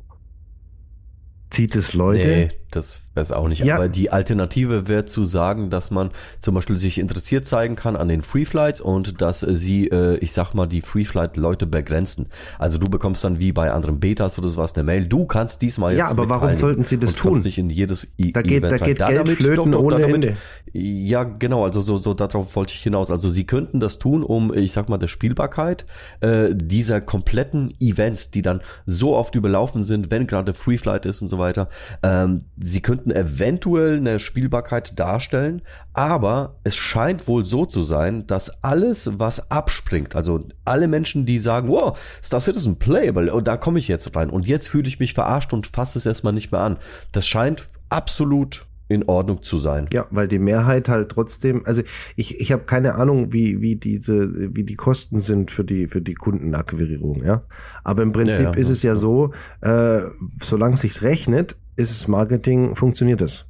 Zieht 1.51 1.77
es 1.77 1.95
Leute? 1.95 2.27
Nee, 2.27 2.51
das 2.71 3.02
weiß 3.15 3.33
auch 3.33 3.49
nicht. 3.49 3.63
Ja. 3.65 3.77
Aber 3.77 3.89
die 3.89 4.11
Alternative 4.11 4.89
wäre 4.89 5.05
zu 5.05 5.25
sagen, 5.25 5.71
dass 5.71 5.91
man 5.91 6.11
zum 6.41 6.55
Beispiel 6.55 6.77
sich 6.77 6.99
interessiert 6.99 7.47
zeigen 7.47 7.77
kann 7.77 7.97
an 7.97 8.09
den 8.09 8.23
Free 8.23 8.45
Flights 8.45 8.81
und 8.81 9.21
dass 9.21 9.41
sie, 9.41 9.89
äh, 9.89 10.17
ich 10.19 10.33
sag 10.33 10.55
mal, 10.55 10.67
die 10.67 10.81
Free 10.81 11.05
Flight 11.05 11.37
Leute 11.37 11.67
begrenzen. 11.67 12.27
Also 12.59 12.79
du 12.79 12.91
bekommst 12.91 13.25
dann 13.25 13.39
wie 13.39 13.53
bei 13.53 13.71
anderen 13.71 14.01
Betas 14.01 14.39
oder 14.39 14.49
sowas 14.49 14.75
eine 14.75 14.85
Mail. 14.85 15.07
Du 15.07 15.27
kannst 15.27 15.63
diesmal 15.63 15.93
jetzt. 15.93 15.99
Ja, 16.01 16.09
aber 16.09 16.29
warum 16.29 16.55
sollten 16.55 16.85
sie 16.85 16.99
das 16.99 17.15
tun? 17.15 17.41
Nicht 17.41 17.59
in 17.59 17.71
jedes 17.71 18.09
da 18.19 18.43
geht, 18.43 18.65
Event 18.65 18.81
da 18.81 18.87
geht 18.87 18.99
Geld 18.99 19.19
damit, 19.19 19.37
flöten 19.37 19.75
ohne 19.75 20.01
damit, 20.01 20.15
Ende. 20.15 20.37
Ja, 20.73 21.25
genau. 21.25 21.65
Also 21.65 21.81
so, 21.81 21.99
so 21.99 22.15
darauf 22.15 22.57
wollte 22.57 22.73
ich 22.75 22.83
hinaus. 22.83 23.11
Also 23.11 23.29
sie 23.29 23.45
könnten 23.45 23.81
das 23.81 23.99
tun, 23.99 24.23
um, 24.23 24.55
ich 24.55 24.73
sag 24.73 24.89
mal, 24.89 24.99
der 24.99 25.09
Spielbarkeit 25.09 25.85
äh, 26.21 26.55
dieser 26.55 27.01
kompletten 27.01 27.75
Events, 27.81 28.31
die 28.31 28.43
dann 28.43 28.61
so 28.87 29.15
oft 29.17 29.35
überlaufen 29.35 29.85
sind, 29.85 30.11
wenn 30.11 30.27
gerade 30.27 30.55
Free 30.55 30.79
Flight 30.79 31.07
ist 31.07 31.21
und 31.21 31.29
so 31.29 31.39
weiter. 31.39 31.69
Ähm, 32.03 32.43
sie 32.61 32.81
könnten 32.81 33.02
eventuell 33.11 33.97
eine 33.97 34.21
Spielbarkeit 34.21 34.99
darstellen, 34.99 35.63
aber 35.93 36.57
es 36.65 36.77
scheint 36.77 37.27
wohl 37.27 37.45
so 37.45 37.67
zu 37.67 37.83
sein, 37.83 38.27
dass 38.27 38.63
alles, 38.63 39.19
was 39.19 39.51
abspringt, 39.51 40.15
also 40.15 40.47
alle 40.65 40.89
Menschen, 40.89 41.27
die 41.27 41.41
sagen, 41.41 41.69
wow, 41.69 41.99
Star 42.23 42.41
Citizen 42.41 42.79
playable, 42.79 43.33
und 43.33 43.49
da 43.49 43.57
komme 43.57 43.79
ich 43.79 43.89
jetzt 43.89 44.15
rein 44.15 44.31
und 44.31 44.47
jetzt 44.47 44.69
fühle 44.69 44.89
ich 44.89 45.01
mich 45.01 45.15
verarscht 45.15 45.53
und 45.53 45.67
fasse 45.67 45.99
es 45.99 46.07
erstmal 46.07 46.33
nicht 46.33 46.53
mehr 46.53 46.61
an. 46.61 46.79
Das 47.13 47.27
scheint 47.27 47.69
absolut 47.89 48.65
in 48.93 49.05
Ordnung 49.05 49.43
zu 49.43 49.59
sein. 49.59 49.89
Ja, 49.93 50.07
weil 50.11 50.29
die 50.29 50.39
Mehrheit 50.39 50.89
halt 50.89 51.11
trotzdem, 51.11 51.63
also 51.65 51.83
ich, 52.17 52.41
ich 52.41 52.53
habe 52.53 52.65
keine 52.65 52.95
Ahnung, 52.95 53.33
wie, 53.33 53.61
wie 53.61 53.77
diese, 53.77 54.55
wie 54.55 54.65
die 54.65 54.75
Kosten 54.75 55.21
sind 55.21 55.51
für 55.51 55.65
die, 55.65 55.87
für 55.87 56.03
die 56.03 56.15
Kundenakquirierung, 56.15 57.25
ja. 57.25 57.43
Aber 57.85 58.03
im 58.03 58.13
Prinzip 58.13 58.45
ja, 58.45 58.53
ja, 58.53 58.59
ist 58.59 58.69
ja. 58.69 58.73
es 58.73 58.83
ja 58.83 58.97
so, 58.97 59.33
äh, 59.63 60.03
solange 60.41 60.77
sich's 60.77 61.03
rechnet, 61.03 61.57
ist 61.77 61.91
es 61.91 62.09
Marketing, 62.09 62.75
funktioniert 62.75 63.23
es. 63.23 63.47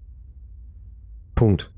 Punkt 1.34 1.72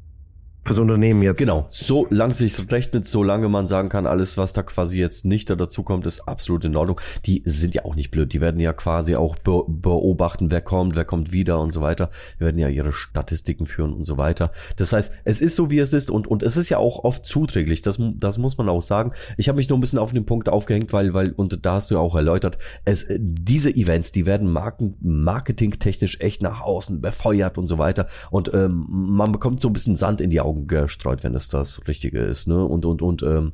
fürs 0.65 0.79
Unternehmen 0.79 1.23
jetzt. 1.23 1.39
Genau, 1.39 1.67
so 1.69 2.07
lang 2.11 2.33
sich 2.33 2.55
rechnet, 2.71 3.07
solange 3.07 3.49
man 3.49 3.67
sagen 3.67 3.89
kann, 3.89 4.07
alles, 4.07 4.39
was 4.39 4.53
da 4.53 4.63
quasi 4.63 4.99
jetzt 4.99 5.25
nicht 5.25 5.51
da 5.51 5.57
dazu 5.57 5.83
kommt, 5.83 6.07
ist 6.07 6.21
absolut 6.27 6.65
in 6.65 6.75
Ordnung. 6.77 7.01
Die 7.27 7.43
sind 7.45 7.75
ja 7.75 7.85
auch 7.85 7.95
nicht 7.95 8.11
blöd, 8.11 8.33
die 8.33 8.41
werden 8.41 8.61
ja 8.61 8.73
quasi 8.73 9.15
auch 9.17 9.37
be 9.37 9.65
beobachten, 9.69 10.51
wer 10.51 10.61
kommt, 10.61 10.97
wer 10.97 11.05
kommt 11.05 11.33
wieder 11.33 11.61
und 11.61 11.71
so 11.71 11.81
weiter. 11.81 12.11
Die 12.37 12.45
werden 12.45 12.59
ja 12.59 12.69
ihre 12.69 12.93
Statistiken 12.93 13.67
führen 13.67 13.93
und 13.93 14.05
so 14.05 14.17
weiter. 14.17 14.51
Das 14.77 14.93
heißt, 14.93 15.13
es 15.25 15.41
ist 15.41 15.57
so, 15.57 15.71
wie 15.71 15.79
es 15.79 15.93
ist 15.93 16.11
und, 16.11 16.27
und 16.27 16.43
es 16.43 16.57
ist 16.57 16.71
ja 16.71 16.79
auch 16.79 17.05
oft 17.05 17.25
zuträglich, 17.25 17.83
das, 17.83 17.99
das 18.01 18.39
muss 18.39 18.57
man 18.57 18.69
auch 18.69 18.83
sagen. 18.83 19.13
Ich 19.37 19.49
habe 19.49 19.57
mich 19.57 19.69
nur 19.69 19.79
ein 19.79 19.81
bisschen 19.81 19.99
auf 19.99 20.13
den 20.13 20.25
Punkt 20.25 20.49
aufgehängt, 20.49 20.93
weil, 20.93 21.13
weil, 21.15 21.33
und 21.33 21.65
da 21.65 21.75
hast 21.75 21.91
du 21.91 21.97
ja 21.97 22.01
auch 22.01 22.15
erläutert, 22.15 22.59
es, 22.85 23.07
diese 23.19 23.75
Events, 23.75 24.13
die 24.13 24.27
werden 24.27 24.51
marken, 24.51 24.97
marketingtechnisch 25.01 26.21
echt 26.21 26.43
nach 26.43 26.61
außen 26.61 27.01
befeuert 27.01 27.59
und 27.59 27.67
so 27.67 27.79
weiter 27.79 28.09
und 28.31 28.53
ähm, 28.55 28.87
man 28.89 29.33
bekommt 29.33 29.61
so 29.61 29.69
ein 29.69 29.73
bisschen 29.73 29.97
Sand 29.97 30.21
in 30.21 30.31
die 30.31 30.41
Augen 30.41 30.54
Augen 30.55 30.67
gestreut, 30.67 31.25
wenn 31.25 31.35
es 31.35 31.49
das 31.49 31.87
Richtige 31.89 32.21
ist, 32.21 32.47
ne? 32.47 32.65
Und, 32.65 32.85
und, 32.85 33.03
und, 33.03 33.23
ähm, 33.23 33.53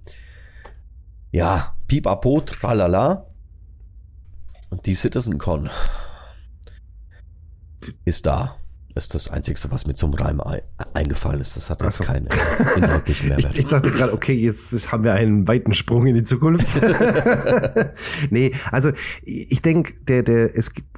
ja, 1.33 1.77
pipapo, 1.87 2.41
tralala. 2.41 3.27
Die 4.85 4.95
CitizenCon 4.95 5.71
ist 8.05 8.27
da. 8.27 8.57
Ist 8.97 9.15
das 9.15 9.29
Einzige, 9.29 9.59
was 9.71 9.87
mir 9.87 9.95
zum 9.95 10.13
Reim 10.15 10.43
eingefallen 10.95 11.41
ist. 11.41 11.57
Das 11.57 11.71
hat 11.71 11.81
jetzt 11.81 11.99
so. 11.99 12.05
keinen 12.05 12.27
inhaltlichen 12.77 13.29
Mehrwert. 13.29 13.55
ich, 13.55 13.61
ich 13.61 13.69
dachte 13.69 13.91
gerade, 13.93 14.13
okay, 14.13 14.33
jetzt 14.33 14.91
haben 14.91 15.05
wir 15.05 15.15
einen 15.15 15.47
weiten 15.47 15.73
Sprung 15.73 16.07
in 16.07 16.17
die 16.17 16.25
Zukunft. 16.25 16.81
nee, 18.31 18.53
also 18.73 18.91
ich 19.23 19.63
denke, 19.63 19.93
der, 20.03 20.25
der, 20.25 20.57
es 20.57 20.75
gibt 20.75 20.89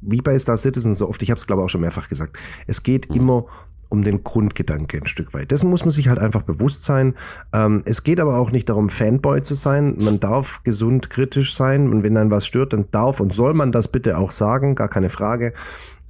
wie 0.00 0.20
bei 0.20 0.38
Star 0.38 0.56
Citizen 0.56 0.94
so 0.94 1.08
oft, 1.08 1.22
ich 1.22 1.30
habe 1.30 1.38
es 1.38 1.46
glaube 1.46 1.62
auch 1.62 1.68
schon 1.68 1.80
mehrfach 1.80 2.08
gesagt, 2.08 2.38
es 2.66 2.82
geht 2.82 3.10
mhm. 3.10 3.16
immer 3.16 3.46
um 3.94 4.02
den 4.02 4.22
Grundgedanke 4.24 4.98
ein 4.98 5.06
Stück 5.06 5.32
weit. 5.32 5.50
Dessen 5.50 5.70
muss 5.70 5.84
man 5.84 5.90
sich 5.90 6.08
halt 6.08 6.18
einfach 6.18 6.42
bewusst 6.42 6.84
sein. 6.84 7.14
Ähm, 7.52 7.82
es 7.86 8.02
geht 8.02 8.20
aber 8.20 8.36
auch 8.38 8.50
nicht 8.50 8.68
darum, 8.68 8.90
Fanboy 8.90 9.40
zu 9.42 9.54
sein. 9.54 9.96
Man 9.98 10.20
darf 10.20 10.62
gesund 10.64 11.08
kritisch 11.08 11.54
sein 11.54 11.88
und 11.88 12.02
wenn 12.02 12.14
dann 12.14 12.30
was 12.30 12.46
stört, 12.46 12.72
dann 12.72 12.90
darf 12.90 13.20
und 13.20 13.32
soll 13.32 13.54
man 13.54 13.72
das 13.72 13.88
bitte 13.88 14.18
auch 14.18 14.30
sagen, 14.30 14.74
gar 14.74 14.88
keine 14.88 15.08
Frage. 15.08 15.54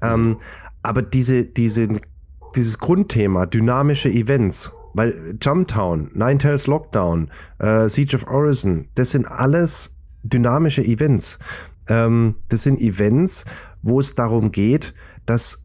Ähm, 0.03 0.39
aber 0.83 1.03
diese, 1.03 1.45
diese, 1.45 1.89
dieses 2.57 2.79
Grundthema, 2.79 3.47
dynamische 3.47 4.11
Events, 4.11 4.73
weil 4.95 5.37
Jumptown, 5.41 6.11
Ninetales 6.15 6.67
Lockdown, 6.67 7.31
äh, 7.59 7.89
Siege 7.89 8.17
of 8.17 8.27
Orison, 8.27 8.89
das 8.95 9.11
sind 9.11 9.27
alles 9.27 9.97
dynamische 10.23 10.83
Events. 10.83 11.39
Ähm, 11.89 12.37
das 12.49 12.63
sind 12.63 12.81
Events, 12.81 13.45
wo 13.83 14.01
es 14.01 14.15
darum 14.15 14.53
geht, 14.53 14.95
dass 15.27 15.64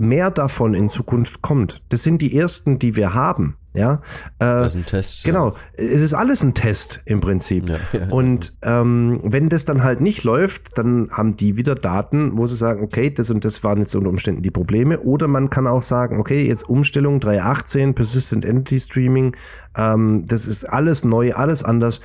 mehr 0.00 0.30
davon 0.30 0.74
in 0.74 0.88
Zukunft 0.88 1.42
kommt. 1.42 1.82
Das 1.88 2.02
sind 2.02 2.20
die 2.22 2.36
ersten, 2.36 2.78
die 2.78 2.96
wir 2.96 3.14
haben. 3.14 3.56
Ja, 3.72 4.02
äh, 4.40 4.46
das 4.46 4.74
ist 4.74 4.80
ein 4.80 4.86
Test. 4.86 5.24
Genau, 5.24 5.54
es 5.74 6.00
ist 6.00 6.12
alles 6.12 6.42
ein 6.42 6.54
Test 6.54 7.02
im 7.04 7.20
Prinzip. 7.20 7.68
Ja, 7.68 7.76
ja, 7.92 8.06
und 8.10 8.52
ähm, 8.62 9.20
wenn 9.22 9.48
das 9.48 9.64
dann 9.64 9.84
halt 9.84 10.00
nicht 10.00 10.24
läuft, 10.24 10.76
dann 10.76 11.08
haben 11.12 11.36
die 11.36 11.56
wieder 11.56 11.76
Daten, 11.76 12.36
wo 12.36 12.46
sie 12.46 12.56
sagen, 12.56 12.82
okay, 12.82 13.10
das 13.10 13.30
und 13.30 13.44
das 13.44 13.62
waren 13.62 13.78
jetzt 13.78 13.94
unter 13.94 14.10
Umständen 14.10 14.42
die 14.42 14.50
Probleme. 14.50 14.98
Oder 14.98 15.28
man 15.28 15.50
kann 15.50 15.68
auch 15.68 15.82
sagen, 15.82 16.18
okay, 16.18 16.48
jetzt 16.48 16.68
Umstellung 16.68 17.20
3.18, 17.20 17.92
Persistent 17.92 18.44
Entity 18.44 18.80
Streaming, 18.80 19.36
ähm, 19.76 20.26
das 20.26 20.48
ist 20.48 20.64
alles 20.64 21.04
neu, 21.04 21.32
alles 21.34 21.62
anders. 21.62 22.00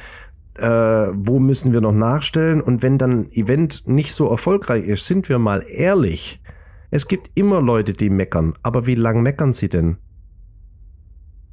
Äh, 0.58 0.68
wo 0.68 1.40
müssen 1.40 1.74
wir 1.74 1.82
noch 1.82 1.94
nachstellen? 1.94 2.62
Und 2.62 2.84
wenn 2.84 3.00
dann 3.00 3.32
Event 3.32 3.88
nicht 3.88 4.14
so 4.14 4.30
erfolgreich 4.30 4.86
ist, 4.86 5.08
sind 5.08 5.30
wir 5.30 5.40
mal 5.40 5.66
ehrlich, 5.68 6.42
es 6.92 7.08
gibt 7.08 7.32
immer 7.36 7.62
Leute, 7.62 7.94
die 7.94 8.10
meckern, 8.10 8.54
aber 8.64 8.88
wie 8.88 8.96
lang 8.96 9.22
meckern 9.22 9.54
sie 9.54 9.70
denn? 9.70 9.98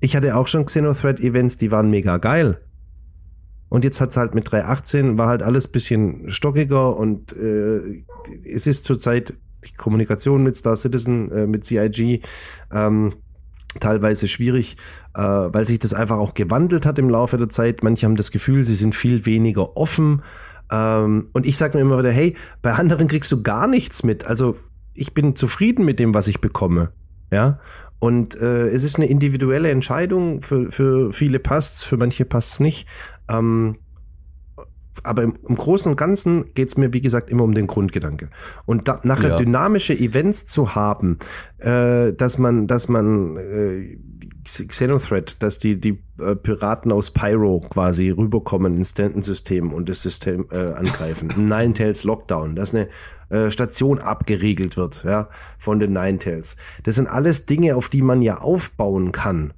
Ich 0.01 0.17
hatte 0.17 0.37
auch 0.37 0.49
schon 0.49 0.67
Xenothread-Events, 0.67 1.57
die 1.57 1.71
waren 1.71 1.89
mega 1.89 2.19
geil. 2.19 2.61
Und 3.69 3.85
jetzt 3.85 4.01
hat's 4.01 4.17
halt 4.17 4.35
mit 4.35 4.49
3.18 4.49 5.17
war 5.17 5.29
halt 5.29 5.43
alles 5.43 5.67
bisschen 5.67 6.31
stockiger 6.31 6.95
und 6.97 7.35
äh, 7.35 8.05
es 8.45 8.67
ist 8.67 8.85
zurzeit 8.85 9.33
die 9.65 9.73
Kommunikation 9.73 10.43
mit 10.43 10.57
Star 10.57 10.77
Citizen, 10.77 11.31
äh, 11.31 11.47
mit 11.47 11.65
CIG, 11.65 12.23
ähm, 12.71 13.15
teilweise 13.81 14.29
schwierig, 14.29 14.77
äh, 15.15 15.23
weil 15.23 15.65
sich 15.65 15.79
das 15.79 15.95
einfach 15.95 16.19
auch 16.19 16.35
gewandelt 16.35 16.85
hat 16.85 16.99
im 16.99 17.09
Laufe 17.09 17.39
der 17.39 17.49
Zeit. 17.49 17.83
Manche 17.83 18.07
haben 18.07 18.17
das 18.17 18.31
Gefühl, 18.31 18.65
sie 18.65 18.75
sind 18.75 18.95
viel 18.95 19.25
weniger 19.25 19.77
offen. 19.77 20.23
Ähm, 20.71 21.29
und 21.33 21.47
ich 21.47 21.57
sage 21.57 21.79
mir 21.79 21.83
immer 21.83 21.99
wieder, 21.99 22.13
hey, 22.13 22.37
bei 22.61 22.73
anderen 22.73 23.07
kriegst 23.07 23.33
du 23.33 23.43
gar 23.43 23.67
nichts 23.67 24.03
mit. 24.03 24.27
Also 24.27 24.57
ich 24.95 25.15
bin 25.15 25.37
zufrieden 25.37 25.85
mit 25.85 25.99
dem, 25.99 26.15
was 26.15 26.29
ich 26.29 26.41
bekomme. 26.41 26.93
Ja. 27.31 27.59
Und 27.99 28.35
äh, 28.41 28.69
es 28.69 28.83
ist 28.83 28.97
eine 28.97 29.07
individuelle 29.07 29.71
Entscheidung. 29.71 30.43
Für, 30.43 30.71
für 30.71 31.13
viele 31.13 31.39
passt's, 31.39 31.85
für 31.85 31.97
manche 31.97 32.25
passt's 32.25 32.61
nicht. 32.61 32.87
Ähm, 33.29 33.79
aber 35.05 35.23
im, 35.23 35.39
im 35.49 35.57
Großen 35.57 35.91
und 35.91 35.97
Ganzen 35.97 36.53
geht's 36.55 36.77
mir, 36.77 36.93
wie 36.93 37.01
gesagt, 37.01 37.31
immer 37.31 37.45
um 37.45 37.55
den 37.55 37.67
Grundgedanke. 37.67 38.29
Und 38.67 38.89
da, 38.89 39.01
nachher 39.05 39.31
ja. 39.31 39.37
dynamische 39.37 39.99
Events 39.99 40.45
zu 40.45 40.75
haben, 40.75 41.19
äh, 41.59 42.13
dass 42.13 42.39
man, 42.39 42.67
dass 42.67 42.89
man 42.89 43.37
äh, 43.37 43.99
Xenothread, 44.45 45.43
dass 45.43 45.59
die, 45.59 45.81
die 45.81 46.03
äh, 46.19 46.35
Piraten 46.35 46.91
aus 46.93 47.13
Pyro 47.13 47.61
quasi 47.61 48.11
rüberkommen 48.11 48.75
ins 48.75 48.91
Stanton-System 48.91 49.73
und 49.73 49.89
das 49.89 50.03
System 50.03 50.47
äh, 50.51 50.73
angreifen. 50.73 51.33
Ninetales 51.37 52.05
Lockdown, 52.05 52.57
dass 52.57 52.75
eine 52.75 52.89
äh, 53.31 53.51
Station 53.51 53.99
abgeriegelt 53.99 54.77
wird, 54.77 55.05
ja, 55.05 55.29
von 55.59 55.79
den 55.79 55.93
Ninetales. 55.93 56.57
Das 56.83 56.97
sind 56.97 57.07
alles 57.07 57.47
Dinge, 57.47 57.77
auf 57.77 57.89
die 57.89 58.03
man 58.03 58.21
ja 58.21 58.39
aufbauen 58.39 59.13
kann. 59.13 59.55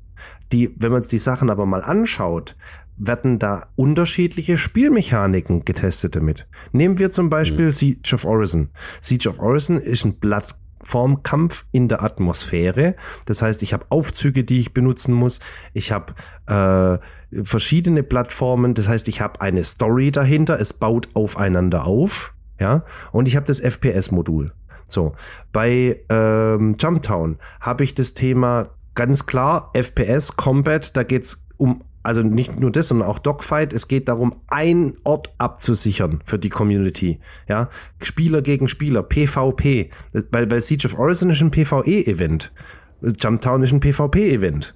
Die, 0.53 0.75
wenn 0.79 0.93
man 0.93 1.03
die 1.03 1.19
Sachen 1.19 1.51
aber 1.51 1.67
mal 1.67 1.83
anschaut, 1.83 2.55
werden 2.97 3.39
da 3.39 3.69
unterschiedliche 3.77 4.59
Spielmechaniken 4.59 5.65
getestet 5.65 6.17
damit. 6.17 6.47
Nehmen 6.73 6.99
wir 6.99 7.11
zum 7.11 7.29
Beispiel 7.29 7.67
mhm. 7.67 7.71
Siege 7.73 8.15
of 8.15 8.25
Orison. 8.25 8.71
Siege 9.01 9.29
of 9.29 9.41
Orison 9.41 9.81
ist 9.81 10.05
ein 10.05 10.15
Blatt 10.15 10.55
Formkampf 10.85 11.65
in 11.73 11.89
der 11.89 12.03
Atmosphäre. 12.03 12.95
Das 13.27 13.43
heißt, 13.43 13.63
ich 13.63 13.73
habe 13.73 13.87
Aufzüge, 13.89 14.45
die 14.45 14.61
ich 14.61 14.75
benutzen 14.75 15.15
muss. 15.15 15.41
Ich 15.73 15.93
habe 15.93 16.15
äh, 16.47 16.99
verschiedene 17.43 18.03
Plattformen. 18.03 18.75
Das 18.75 18.89
heißt, 18.89 19.09
ich 19.09 19.21
habe 19.21 19.41
eine 19.41 19.65
Story 19.65 20.13
dahinter. 20.13 20.61
Es 20.61 20.75
baut 20.75 21.09
aufeinander 21.15 21.85
auf. 21.85 22.35
Ja, 22.61 22.85
und 23.13 23.27
ich 23.27 23.35
habe 23.35 23.47
das 23.47 23.61
FPS-Modul. 23.61 24.53
So, 24.87 25.15
bei 25.53 26.01
ähm, 26.09 26.77
Jumptown 26.79 27.39
habe 27.61 27.83
ich 27.83 27.95
das 27.95 28.15
Thema 28.15 28.69
ganz 28.95 29.27
klar 29.27 29.71
FPS 29.75 30.37
Combat. 30.37 30.97
Da 30.97 31.03
geht's 31.03 31.47
um 31.57 31.83
also 32.05 32.21
nicht 32.21 32.61
nur 32.61 32.71
das, 32.71 32.89
sondern 32.89 33.09
auch 33.09 33.19
Dogfight. 33.19 33.73
Es 33.73 33.89
geht 33.89 34.09
darum, 34.09 34.35
einen 34.47 34.99
Ort 35.05 35.35
abzusichern 35.39 36.21
für 36.25 36.39
die 36.39 36.51
Community. 36.51 37.19
Ja, 37.49 37.71
Spieler 38.03 38.43
gegen 38.43 38.69
Spieler, 38.69 39.03
PvP. 39.03 39.91
Weil, 40.31 40.51
weil 40.51 40.61
Siege 40.61 40.87
of 40.87 40.99
Origin 40.99 41.31
ist 41.31 41.41
ein 41.41 41.51
PvE-Event. 41.51 42.53
Jumptown 43.01 43.63
ist 43.63 43.73
ein 43.73 43.81
PvP-Event. 43.81 44.75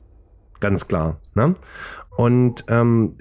Ganz 0.60 0.88
klar. 0.88 1.20
Ne? 1.34 1.54
Und 2.16 2.64
ähm, 2.68 3.16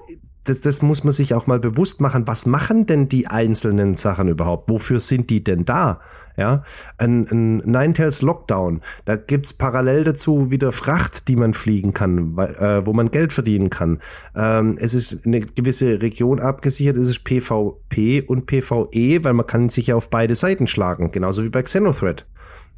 das, 0.48 0.62
das 0.62 0.82
muss 0.82 1.04
man 1.04 1.12
sich 1.12 1.34
auch 1.34 1.46
mal 1.48 1.60
bewusst 1.60 2.00
machen. 2.02 2.26
Was 2.26 2.46
machen 2.46 2.86
denn 2.86 3.10
die 3.10 3.28
einzelnen 3.28 3.96
Sachen 3.96 4.30
überhaupt? 4.30 4.70
Wofür 4.70 5.00
sind 5.00 5.30
die 5.30 5.44
denn 5.44 5.66
da? 5.66 6.00
Ja, 6.38 6.64
ein, 7.00 7.28
ein 7.32 7.58
Ninetales 7.58 8.22
Lockdown. 8.22 8.82
Da 9.06 9.16
gibt's 9.16 9.54
parallel 9.54 10.04
dazu 10.04 10.52
wieder 10.52 10.72
Fracht, 10.72 11.28
die 11.28 11.36
man 11.36 11.54
fliegen 11.54 11.94
kann, 11.94 12.36
weil, 12.36 12.56
äh, 12.56 12.86
wo 12.86 12.94
man 12.94 13.10
Geld 13.10 13.34
verdienen 13.34 13.72
kann. 13.72 14.00
Ähm, 14.36 14.78
es 14.80 14.94
ist 14.94 15.26
eine 15.26 15.42
gewisse 15.42 16.02
Region 16.02 16.40
abgesichert. 16.40 16.96
Es 16.96 17.10
ist 17.10 17.24
PvP 17.24 18.22
und 18.22 18.46
PvE, 18.46 19.24
weil 19.24 19.34
man 19.34 19.48
kann 19.48 19.70
sich 19.70 19.88
ja 19.88 19.96
auf 19.96 20.10
beide 20.12 20.36
Seiten 20.36 20.68
schlagen, 20.68 21.12
genauso 21.12 21.44
wie 21.44 21.50
bei 21.50 21.64
Xenothread. 21.64 22.28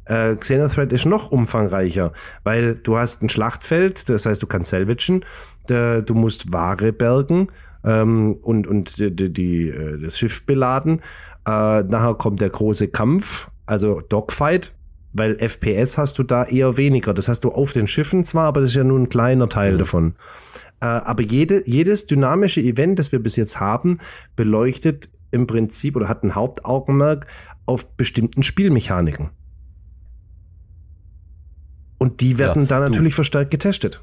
Äh, 0.04 0.36
Xenothread 0.36 0.92
ist 0.92 1.06
noch 1.06 1.30
umfangreicher, 1.30 2.12
weil 2.42 2.74
du 2.74 2.96
hast 2.96 3.22
ein 3.22 3.28
Schlachtfeld, 3.28 4.08
das 4.08 4.26
heißt, 4.26 4.42
du 4.42 4.46
kannst 4.46 4.70
salvagen, 4.70 5.24
du 5.66 6.14
musst 6.14 6.52
Ware 6.52 6.92
bergen 6.92 7.48
ähm, 7.84 8.38
und, 8.42 8.66
und 8.66 8.98
die, 8.98 9.14
die, 9.14 9.32
die, 9.32 9.68
äh, 9.68 9.98
das 9.98 10.18
Schiff 10.18 10.46
beladen. 10.46 11.00
Äh, 11.46 11.82
nachher 11.82 12.14
kommt 12.14 12.40
der 12.40 12.50
große 12.50 12.88
Kampf, 12.88 13.48
also 13.66 14.00
Dogfight, 14.00 14.72
weil 15.12 15.38
FPS 15.38 15.98
hast 15.98 16.18
du 16.18 16.22
da 16.22 16.44
eher 16.44 16.76
weniger. 16.76 17.14
Das 17.14 17.28
hast 17.28 17.44
du 17.44 17.50
auf 17.50 17.72
den 17.72 17.86
Schiffen 17.86 18.24
zwar, 18.24 18.46
aber 18.46 18.60
das 18.60 18.70
ist 18.70 18.76
ja 18.76 18.84
nur 18.84 18.98
ein 18.98 19.08
kleiner 19.08 19.48
Teil 19.48 19.74
mhm. 19.74 19.78
davon. 19.78 20.14
Äh, 20.80 20.86
aber 20.86 21.22
jede, 21.22 21.68
jedes 21.68 22.06
dynamische 22.06 22.60
Event, 22.60 22.98
das 22.98 23.12
wir 23.12 23.22
bis 23.22 23.36
jetzt 23.36 23.60
haben, 23.60 23.98
beleuchtet 24.36 25.10
im 25.30 25.46
Prinzip 25.46 25.96
oder 25.96 26.08
hat 26.08 26.24
ein 26.24 26.34
Hauptaugenmerk 26.34 27.26
auf 27.66 27.96
bestimmten 27.96 28.42
Spielmechaniken. 28.42 29.30
Und 32.00 32.20
die 32.20 32.38
werden 32.38 32.62
ja, 32.62 32.68
da 32.68 32.80
natürlich 32.80 33.14
verstärkt 33.14 33.52
getestet 33.52 34.02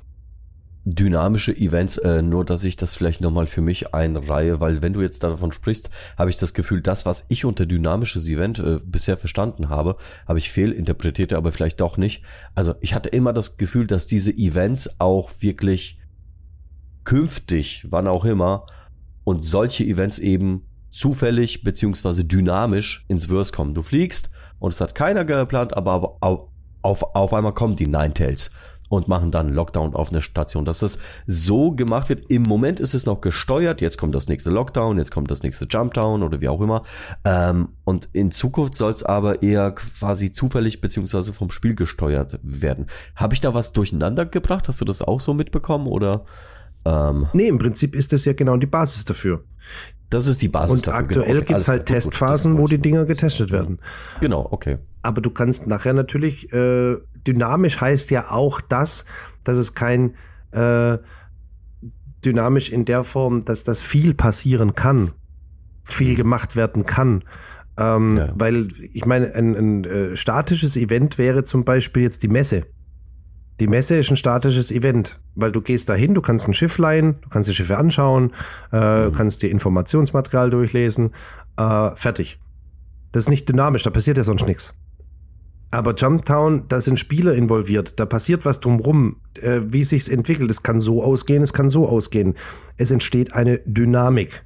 dynamische 0.90 1.56
Events, 1.56 1.98
äh, 1.98 2.22
nur 2.22 2.46
dass 2.46 2.64
ich 2.64 2.78
das 2.78 2.94
vielleicht 2.94 3.20
nochmal 3.20 3.48
für 3.48 3.60
mich 3.60 3.94
einreihe, 3.94 4.62
weil 4.62 4.82
wenn 4.82 4.94
du 4.94 5.02
jetzt 5.02 5.22
davon 5.22 5.52
sprichst, 5.52 5.90
habe 6.18 6.30
ich 6.30 6.38
das 6.38 6.54
Gefühl, 6.54 6.82
das, 6.82 7.06
was 7.06 7.26
ich 7.28 7.44
unter 7.44 7.66
dynamisches 7.66 8.28
Event 8.30 8.60
äh, 8.60 8.80
bisher 8.86 9.18
verstanden 9.18 9.68
habe, 9.68 9.98
habe 10.26 10.40
ich 10.40 10.50
fehlinterpretiert, 10.50 11.34
aber 11.34 11.52
vielleicht 11.52 11.82
doch 11.82 11.98
nicht. 11.98 12.24
Also 12.56 12.74
ich 12.80 12.94
hatte 12.94 13.10
immer 13.10 13.34
das 13.34 13.58
Gefühl, 13.58 13.86
dass 13.86 14.08
diese 14.08 14.32
Events 14.32 14.90
auch 14.98 15.30
wirklich 15.40 16.00
künftig, 17.04 17.86
wann 17.90 18.08
auch 18.08 18.24
immer, 18.24 18.66
und 19.26 19.42
solche 19.42 19.84
Events 19.84 20.20
eben 20.20 20.68
zufällig 20.90 21.64
beziehungsweise 21.64 22.24
dynamisch 22.24 23.04
ins 23.10 23.26
Verse 23.26 23.52
kommen. 23.52 23.74
Du 23.74 23.82
fliegst 23.82 24.30
und 24.60 24.74
es 24.74 24.80
hat 24.80 24.96
keiner 24.96 25.26
geplant, 25.26 25.76
aber 25.76 26.16
auf, 26.22 26.48
auf, 26.82 27.16
auf 27.16 27.34
einmal 27.34 27.54
kommen 27.54 27.76
die 27.76 27.88
Ninetales 27.88 28.52
und 28.90 29.08
machen 29.08 29.32
dann 29.32 29.54
Lockdown 29.54 29.94
auf 29.96 30.10
eine 30.10 30.22
Station. 30.22 30.66
Dass 30.66 30.80
das 30.80 30.98
so 31.26 31.72
gemacht 31.72 32.10
wird. 32.10 32.30
Im 32.30 32.44
Moment 32.44 32.80
ist 32.80 32.94
es 32.94 33.06
noch 33.06 33.22
gesteuert. 33.22 33.82
Jetzt 33.82 33.98
kommt 33.98 34.16
das 34.16 34.28
nächste 34.28 34.50
Lockdown, 34.50 34.98
jetzt 34.98 35.12
kommt 35.12 35.30
das 35.30 35.44
nächste 35.44 35.66
Jumpdown 35.66 36.24
oder 36.24 36.42
wie 36.42 36.48
auch 36.48 36.62
immer. 36.62 36.84
Ähm, 37.26 37.70
und 37.84 38.10
in 38.14 38.32
Zukunft 38.32 38.76
soll 38.76 38.92
es 38.92 39.04
aber 39.04 39.44
eher 39.44 39.72
quasi 39.72 40.32
zufällig 40.32 40.82
beziehungsweise 40.82 41.34
vom 41.34 41.52
Spiel 41.52 41.76
gesteuert 41.76 42.40
werden. 42.44 42.88
Habe 43.16 43.34
ich 43.34 43.42
da 43.42 43.54
was 43.54 43.74
durcheinander 43.74 44.26
gebracht? 44.26 44.68
Hast 44.68 44.82
du 44.82 44.86
das 44.86 45.02
auch 45.02 45.20
so 45.20 45.34
mitbekommen 45.34 45.88
oder? 45.88 46.26
Ähm, 46.86 47.28
nee, 47.34 47.48
im 47.48 47.58
Prinzip 47.58 47.96
ist 47.96 48.14
das 48.14 48.24
ja 48.26 48.34
genau 48.34 48.56
die 48.56 48.68
Basis 48.68 49.04
dafür. 49.04 49.44
Das 50.10 50.28
ist 50.28 50.42
die 50.42 50.48
Basis. 50.48 50.76
Und 50.76 50.88
dafür. 50.88 51.00
aktuell 51.00 51.28
genau. 51.28 51.40
okay, 51.40 51.54
gibt's 51.54 51.68
halt 51.68 51.86
Testphasen, 51.86 52.58
wo 52.58 52.68
die 52.68 52.80
Dinger 52.80 53.06
getestet 53.06 53.52
werden. 53.52 53.80
Genau, 54.22 54.48
okay. 54.50 54.78
Aber 55.02 55.22
du 55.22 55.30
kannst 55.30 55.68
nachher 55.68 55.94
natürlich, 55.94 56.52
äh, 56.54 56.98
dynamisch 57.26 57.82
heißt 57.82 58.12
ja 58.12 58.32
auch 58.32 58.62
das, 58.62 59.06
dass 59.44 59.58
es 59.58 59.74
kein 59.74 60.16
äh, 60.52 60.98
dynamisch 62.26 62.70
in 62.70 62.86
der 62.86 63.04
Form, 63.04 63.44
dass 63.44 63.64
das 63.64 63.82
viel 63.82 64.14
passieren 64.14 64.76
kann, 64.76 65.12
viel 65.84 66.16
gemacht 66.16 66.56
werden 66.56 66.86
kann. 66.86 67.24
Ähm, 67.78 68.18
Ja. 68.18 68.34
Weil 68.36 68.70
ich 68.94 69.06
meine, 69.06 69.34
ein, 69.36 69.56
ein 69.56 69.84
äh, 69.84 70.16
statisches 70.16 70.78
Event 70.78 71.18
wäre 71.18 71.44
zum 71.44 71.64
Beispiel 71.64 72.04
jetzt 72.04 72.24
die 72.24 72.28
Messe. 72.28 72.66
Die 73.60 73.68
Messe 73.68 73.98
ist 73.98 74.12
ein 74.12 74.18
statisches 74.18 74.72
Event, 74.72 75.20
weil 75.34 75.52
du 75.52 75.62
gehst 75.62 75.90
dahin, 75.90 76.14
du 76.14 76.22
kannst 76.22 76.48
ein 76.48 76.54
Schiff 76.54 76.78
leihen, 76.78 77.16
du 77.22 77.30
kannst 77.30 77.50
die 77.50 77.54
Schiffe 77.54 77.78
anschauen, 77.78 78.34
äh, 78.72 79.10
kannst 79.10 79.42
dir 79.42 79.50
Informationsmaterial 79.50 80.52
durchlesen, 80.52 81.12
äh, 81.58 81.96
fertig. 81.96 82.40
Das 83.12 83.24
ist 83.24 83.30
nicht 83.30 83.50
dynamisch, 83.50 83.84
da 83.84 83.90
passiert 83.90 84.18
ja 84.18 84.24
sonst 84.24 84.46
nichts. 84.46 84.76
Aber 85.72 85.96
Jumptown, 85.96 86.68
da 86.68 86.80
sind 86.80 87.00
Spieler 87.00 87.34
involviert, 87.34 88.00
da 88.00 88.06
passiert 88.06 88.46
was 88.46 88.60
drumrum, 88.60 89.18
äh, 89.42 89.62
wie 89.64 89.84
sich's 89.84 90.08
entwickelt. 90.08 90.52
Es 90.52 90.64
kann 90.64 90.80
so 90.80 91.04
ausgehen, 91.04 91.42
es 91.42 91.52
kann 91.52 91.70
so 91.70 91.90
ausgehen. 91.90 92.36
Es 92.78 92.92
entsteht 92.92 93.34
eine 93.34 93.60
Dynamik. 93.66 94.44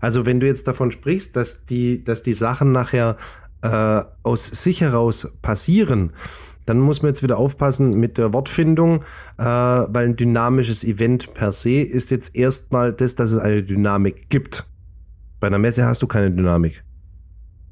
Also 0.00 0.26
wenn 0.26 0.40
du 0.40 0.46
jetzt 0.46 0.66
davon 0.66 0.90
sprichst, 0.90 1.36
dass 1.36 1.64
die, 1.64 2.02
dass 2.02 2.22
die 2.22 2.32
Sachen 2.32 2.72
nachher 2.72 3.16
äh, 3.62 4.02
aus 4.22 4.46
sich 4.46 4.80
heraus 4.80 5.28
passieren, 5.42 6.12
dann 6.68 6.80
muss 6.80 7.02
man 7.02 7.10
jetzt 7.10 7.22
wieder 7.22 7.38
aufpassen 7.38 7.98
mit 7.98 8.18
der 8.18 8.32
Wortfindung, 8.34 9.02
äh, 9.38 9.44
weil 9.44 10.06
ein 10.06 10.16
dynamisches 10.16 10.84
Event 10.84 11.32
per 11.34 11.52
se 11.52 11.80
ist 11.80 12.10
jetzt 12.10 12.36
erstmal 12.36 12.92
das, 12.92 13.14
dass 13.14 13.32
es 13.32 13.38
eine 13.38 13.62
Dynamik 13.62 14.28
gibt. 14.28 14.66
Bei 15.40 15.46
einer 15.46 15.58
Messe 15.58 15.86
hast 15.86 16.02
du 16.02 16.06
keine 16.06 16.30
Dynamik. 16.30 16.84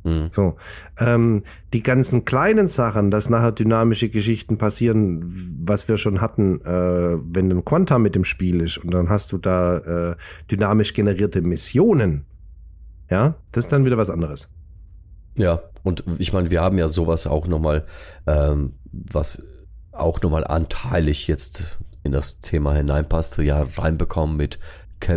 Mhm. 0.05 0.29
So, 0.31 0.57
ähm, 0.99 1.43
die 1.73 1.83
ganzen 1.83 2.25
kleinen 2.25 2.69
Sachen, 2.69 3.11
dass 3.11 3.29
nachher 3.29 3.53
dynamische 3.53 4.09
Geschichten 4.09 4.57
passieren, 4.57 5.25
was 5.61 5.89
wir 5.89 5.97
schon 5.97 6.21
hatten, 6.21 6.61
äh, 6.63 7.19
wenn 7.23 7.51
ein 7.51 7.65
Quanta 7.65 7.99
mit 7.99 8.15
dem 8.15 8.25
Spiel 8.25 8.61
ist 8.61 8.79
und 8.79 8.95
dann 8.95 9.09
hast 9.09 9.33
du 9.33 9.39
da 9.39 9.79
äh, 10.13 10.17
dynamisch 10.51 10.95
generierte 10.95 11.43
Missionen, 11.43 12.25
ja, 13.11 13.35
das 13.53 13.65
ist 13.65 13.73
dann 13.73 13.85
wieder 13.85 13.99
was 13.99 14.11
anderes. 14.11 14.49
Ja, 15.37 15.61
und 15.83 16.05
ich 16.19 16.33
meine, 16.33 16.51
wir 16.51 16.63
haben 16.63 16.79
ja 16.79 16.89
sowas 16.89 17.27
auch 17.27 17.47
nochmal, 17.47 17.85
ähm, 18.27 18.75
was 18.91 19.43
auch 19.93 20.21
nochmal 20.21 20.45
anteilig 20.45 21.27
jetzt 21.27 21.65
in 22.03 22.13
das 22.13 22.41
Thema 22.41 22.75
hineinpasst, 22.75 23.39
ja, 23.39 23.67
reinbekommen 23.77 24.37
mit, 24.37 24.59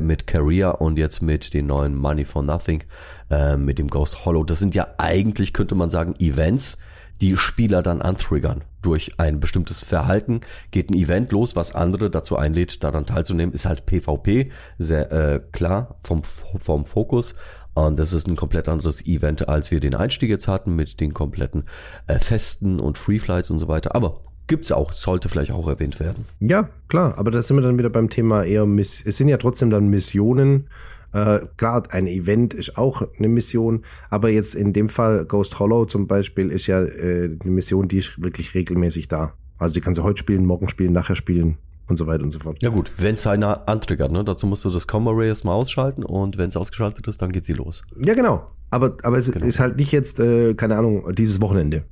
mit 0.02 0.28
Career 0.28 0.82
und 0.82 0.98
jetzt 0.98 1.22
mit 1.22 1.54
den 1.54 1.68
neuen 1.68 1.96
Money 1.96 2.26
for 2.26 2.44
Nothing, 2.44 2.84
äh, 3.30 3.56
mit 3.56 3.80
dem 3.80 3.88
Ghost 3.88 4.26
Hollow. 4.26 4.44
Das 4.44 4.60
sind 4.60 4.76
ja 4.76 4.88
eigentlich, 4.98 5.54
könnte 5.54 5.76
man 5.76 5.90
sagen, 5.90 6.16
Events, 6.20 6.78
die 7.22 7.38
Spieler 7.38 7.84
dann 7.84 8.02
antriggern. 8.02 8.64
Durch 8.82 9.20
ein 9.20 9.40
bestimmtes 9.40 9.84
Verhalten 9.84 10.42
geht 10.72 10.90
ein 10.90 10.96
Event 10.96 11.32
los, 11.32 11.56
was 11.56 11.76
andere 11.76 12.10
dazu 12.10 12.38
einlädt, 12.38 12.84
daran 12.84 13.06
teilzunehmen, 13.06 13.54
ist 13.54 13.66
halt 13.66 13.86
PvP, 13.86 14.52
sehr 14.78 15.12
äh, 15.12 15.42
klar 15.52 15.98
vom, 16.04 16.24
vom 16.24 16.86
Fokus. 16.86 17.36
Und 17.74 17.98
das 17.98 18.14
ist 18.14 18.28
ein 18.28 18.36
komplett 18.36 18.68
anderes 18.68 19.06
Event, 19.06 19.48
als 19.48 19.72
wir 19.72 19.80
den 19.80 19.96
Einstieg 19.96 20.30
jetzt 20.30 20.48
hatten 20.48 20.76
mit 20.76 21.00
den 21.00 21.14
kompletten 21.14 21.64
äh, 22.08 22.20
Festen 22.20 22.80
und 22.80 22.98
Free 22.98 23.20
Flights 23.20 23.50
und 23.50 23.60
so 23.60 23.68
weiter. 23.68 23.96
Aber 23.96 24.22
gibt's 24.48 24.72
auch, 24.72 24.92
sollte 24.92 25.30
vielleicht 25.30 25.52
auch 25.52 25.68
erwähnt 25.68 26.00
werden. 26.00 26.26
Ja, 26.40 26.70
klar, 26.88 27.18
aber 27.18 27.32
da 27.32 27.42
sind 27.42 27.58
wir 27.58 27.62
dann 27.62 27.80
wieder 27.80 27.90
beim 27.90 28.10
Thema 28.10 28.44
eher, 28.44 28.66
Miss 28.66 29.06
es 29.06 29.18
sind 29.18 29.30
ja 29.30 29.38
trotzdem 29.38 29.70
dann 29.70 29.88
Missionen. 29.88 30.68
Äh, 31.14 31.40
klar, 31.58 31.84
ein 31.90 32.08
Event 32.08 32.54
ist 32.54 32.78
auch 32.78 33.02
eine 33.18 33.28
Mission, 33.28 33.84
aber 34.10 34.30
jetzt 34.30 34.54
in 34.56 34.74
dem 34.74 34.90
Fall 34.90 35.26
Ghost 35.26 35.58
Hollow 35.60 35.86
zum 35.86 36.08
Beispiel 36.08 36.52
ist 36.52 36.68
ja 36.68 36.82
äh, 36.84 37.38
eine 37.42 37.52
Mission, 37.52 37.88
die 37.88 37.98
ist 37.98 38.22
wirklich 38.24 38.54
regelmäßig 38.54 39.08
da. 39.08 39.34
Also 39.58 39.74
die 39.74 39.82
kannst 39.82 40.00
du 40.00 40.04
heute 40.04 40.20
spielen, 40.20 40.46
morgen 40.46 40.68
spielen, 40.68 40.94
nachher 40.94 41.16
spielen 41.16 41.58
und 41.90 41.98
so 41.98 42.08
weiter 42.08 42.24
und 42.24 42.32
so 42.32 42.40
fort. 42.40 42.62
Ja 42.62 42.70
gut, 42.70 42.92
wenn 42.98 43.16
es 43.16 43.26
einer 43.28 43.68
antriggert, 43.68 44.12
ne? 44.12 44.24
dazu 44.24 44.48
musst 44.48 44.64
du 44.66 44.70
das 44.70 44.88
Combo 44.88 45.12
Ray 45.12 45.28
erstmal 45.28 45.56
ausschalten 45.56 46.04
und 46.04 46.38
wenn 46.38 46.50
es 46.50 46.56
ausgeschaltet 46.56 47.08
ist, 47.08 47.22
dann 47.22 47.32
geht 47.32 47.46
sie 47.46 47.54
los. 47.54 47.84
Ja, 48.04 48.14
genau. 48.14 48.48
Aber, 48.70 48.98
aber 49.04 49.18
es 49.18 49.32
Genau. 49.32 49.46
ist 49.46 49.60
halt 49.60 49.78
nicht 49.78 49.92
jetzt, 49.92 50.20
äh, 50.20 50.54
keine 50.54 50.78
Ahnung, 50.78 51.14
dieses 51.16 51.42
Wochenende. 51.42 51.84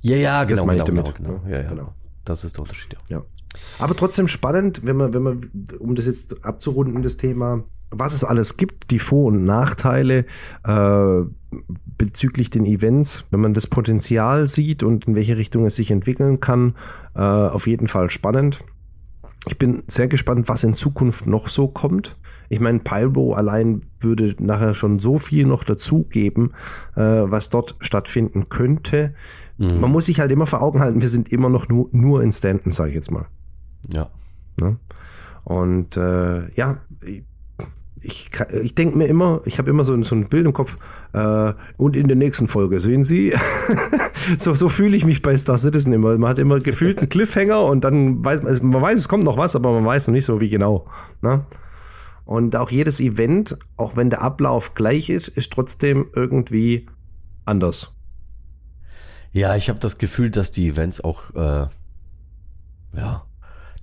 Ja, 0.00 0.16
ja, 0.16 0.44
Das 0.44 0.60
genau, 0.60 0.66
meine 0.66 0.78
ich 0.80 0.84
genau, 0.84 1.02
damit, 1.02 1.16
genau, 1.16 1.28
genau. 1.38 1.44
ne? 1.44 1.50
Ja, 1.52 1.60
ja. 1.62 1.68
Genau. 1.68 1.92
Das 2.24 2.44
ist 2.44 2.56
der 2.56 2.62
Unterschied, 2.62 2.92
ja. 3.08 3.18
Ja. 3.18 3.24
Aber 3.78 3.94
trotzdem 3.94 4.28
spannend, 4.28 4.80
wenn 4.84 4.96
man, 4.96 5.14
wenn 5.14 5.22
man, 5.22 5.50
um 5.78 5.94
das 5.94 6.06
jetzt 6.06 6.44
abzurunden, 6.44 7.02
das 7.02 7.16
Thema, 7.16 7.64
was 7.90 8.14
es 8.14 8.24
alles 8.24 8.56
gibt, 8.56 8.90
die 8.90 8.98
Vor- 8.98 9.26
und 9.26 9.44
Nachteile 9.44 10.24
äh, 10.64 11.20
bezüglich 11.96 12.50
den 12.50 12.66
Events, 12.66 13.24
wenn 13.30 13.40
man 13.40 13.54
das 13.54 13.66
Potenzial 13.68 14.48
sieht 14.48 14.82
und 14.82 15.06
in 15.06 15.14
welche 15.14 15.36
Richtung 15.36 15.64
es 15.66 15.76
sich 15.76 15.90
entwickeln 15.90 16.40
kann, 16.40 16.74
äh, 17.14 17.20
auf 17.20 17.66
jeden 17.66 17.86
Fall 17.86 18.10
spannend. 18.10 18.64
Ich 19.46 19.58
bin 19.58 19.82
sehr 19.86 20.08
gespannt, 20.08 20.48
was 20.48 20.64
in 20.64 20.74
Zukunft 20.74 21.26
noch 21.26 21.48
so 21.48 21.68
kommt. 21.68 22.16
Ich 22.48 22.60
meine, 22.60 22.78
Pyro 22.78 23.34
allein 23.34 23.80
würde 24.00 24.34
nachher 24.38 24.74
schon 24.74 24.98
so 24.98 25.18
viel 25.18 25.46
noch 25.46 25.64
dazugeben, 25.64 26.52
äh, 26.96 27.00
was 27.00 27.50
dort 27.50 27.76
stattfinden 27.80 28.48
könnte. 28.48 29.14
Mhm. 29.58 29.80
Man 29.80 29.92
muss 29.92 30.06
sich 30.06 30.20
halt 30.20 30.32
immer 30.32 30.46
vor 30.46 30.62
Augen 30.62 30.80
halten, 30.80 31.00
wir 31.00 31.08
sind 31.08 31.30
immer 31.32 31.48
noch 31.48 31.68
nur, 31.68 31.88
nur 31.92 32.22
in 32.22 32.32
Stanton, 32.32 32.70
sage 32.70 32.90
ich 32.90 32.94
jetzt 32.94 33.10
mal. 33.10 33.26
Ja. 33.92 34.10
Ne? 34.60 34.78
Und 35.44 35.96
äh, 35.96 36.50
ja, 36.54 36.78
ich, 38.04 38.28
ich 38.62 38.74
denke 38.74 38.96
mir 38.98 39.06
immer, 39.06 39.40
ich 39.44 39.58
habe 39.58 39.70
immer 39.70 39.84
so, 39.84 39.94
ein- 39.94 40.02
so 40.02 40.14
ein 40.14 40.28
Bild 40.28 40.46
im 40.46 40.52
Kopf, 40.52 40.76
äh, 41.12 41.52
und 41.76 41.96
in 41.96 42.06
der 42.08 42.16
nächsten 42.16 42.46
Folge 42.48 42.78
sehen 42.80 43.04
Sie, 43.04 43.32
so, 44.38 44.54
so 44.54 44.68
fühle 44.68 44.96
ich 44.96 45.04
mich 45.04 45.22
bei 45.22 45.36
Star 45.36 45.58
Citizen 45.58 45.92
immer. 45.92 46.16
Man 46.18 46.30
hat 46.30 46.38
immer 46.38 46.60
gefühlt 46.60 46.98
einen 46.98 47.08
Cliffhanger 47.08 47.62
und 47.64 47.82
dann 47.84 48.24
weiß 48.24 48.42
man, 48.42 48.70
man 48.70 48.82
weiß, 48.82 48.98
es 48.98 49.08
kommt 49.08 49.24
noch 49.24 49.36
was, 49.38 49.56
aber 49.56 49.72
man 49.72 49.84
weiß 49.84 50.08
noch 50.08 50.12
nicht 50.12 50.24
so 50.26 50.40
wie 50.40 50.48
genau. 50.50 50.86
Ne? 51.22 51.44
Und 52.26 52.56
auch 52.56 52.70
jedes 52.70 53.00
Event, 53.00 53.58
auch 53.76 53.96
wenn 53.96 54.08
der 54.10 54.22
Ablauf 54.22 54.74
gleich 54.74 55.10
ist, 55.10 55.28
ist 55.28 55.52
trotzdem 55.52 56.06
irgendwie 56.14 56.86
anders. 57.44 57.92
Ja, 59.32 59.56
ich 59.56 59.68
habe 59.68 59.78
das 59.80 59.98
Gefühl, 59.98 60.30
dass 60.30 60.50
die 60.50 60.68
Events 60.68 61.00
auch, 61.02 61.34
äh, 61.34 61.66
ja, 62.96 63.24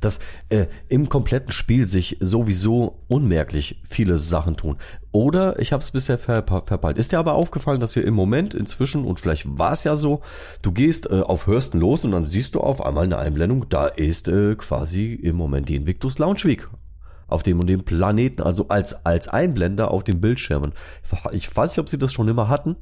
dass 0.02 0.20
äh, 0.50 0.66
im 0.90 1.08
kompletten 1.08 1.52
Spiel 1.52 1.88
sich 1.88 2.18
sowieso 2.20 3.00
unmerklich 3.08 3.82
viele 3.88 4.18
Sachen 4.18 4.58
tun. 4.58 4.78
Oder 5.12 5.60
ich 5.60 5.72
habe 5.72 5.82
es 5.82 5.92
bisher 5.92 6.18
ver 6.18 6.44
verpeilt. 6.44 6.98
Ist 6.98 7.12
dir 7.12 7.20
aber 7.20 7.34
aufgefallen, 7.34 7.80
dass 7.80 7.96
wir 7.96 8.04
im 8.04 8.14
Moment 8.14 8.54
inzwischen, 8.54 9.06
und 9.06 9.20
vielleicht 9.20 9.46
war 9.58 9.74
es 9.74 9.84
ja 9.84 9.96
so, 9.96 10.22
du 10.62 10.72
gehst 10.72 11.10
äh, 11.10 11.22
auf 11.22 11.48
Hörsten 11.48 11.80
los 11.80 12.04
und 12.04 12.12
dann 12.12 12.26
siehst 12.26 12.56
du 12.56 12.60
auf 12.60 12.86
einmal 12.86 13.06
eine 13.06 13.18
Einblendung, 13.18 13.70
da 13.70 13.88
ist 13.88 14.28
äh, 14.28 14.56
quasi 14.56 15.14
im 15.14 15.36
Moment 15.36 15.70
die 15.70 15.76
Invictus 15.76 16.20
Launch 16.20 16.46
Week. 16.46 16.68
Auf 17.28 17.44
dem 17.44 17.62
und 17.62 17.68
dem 17.68 17.86
Planeten, 17.86 18.42
also 18.42 18.68
als, 18.68 19.06
als 19.06 19.30
Einblender 19.30 19.92
auf 19.92 20.04
den 20.04 20.20
Bildschirmen. 20.20 20.74
Ich 21.32 21.56
weiß 21.56 21.72
nicht, 21.72 21.80
ob 21.80 21.88
sie 21.88 21.98
das 21.98 22.12
schon 22.12 22.28
immer 22.28 22.50
hatten, 22.50 22.76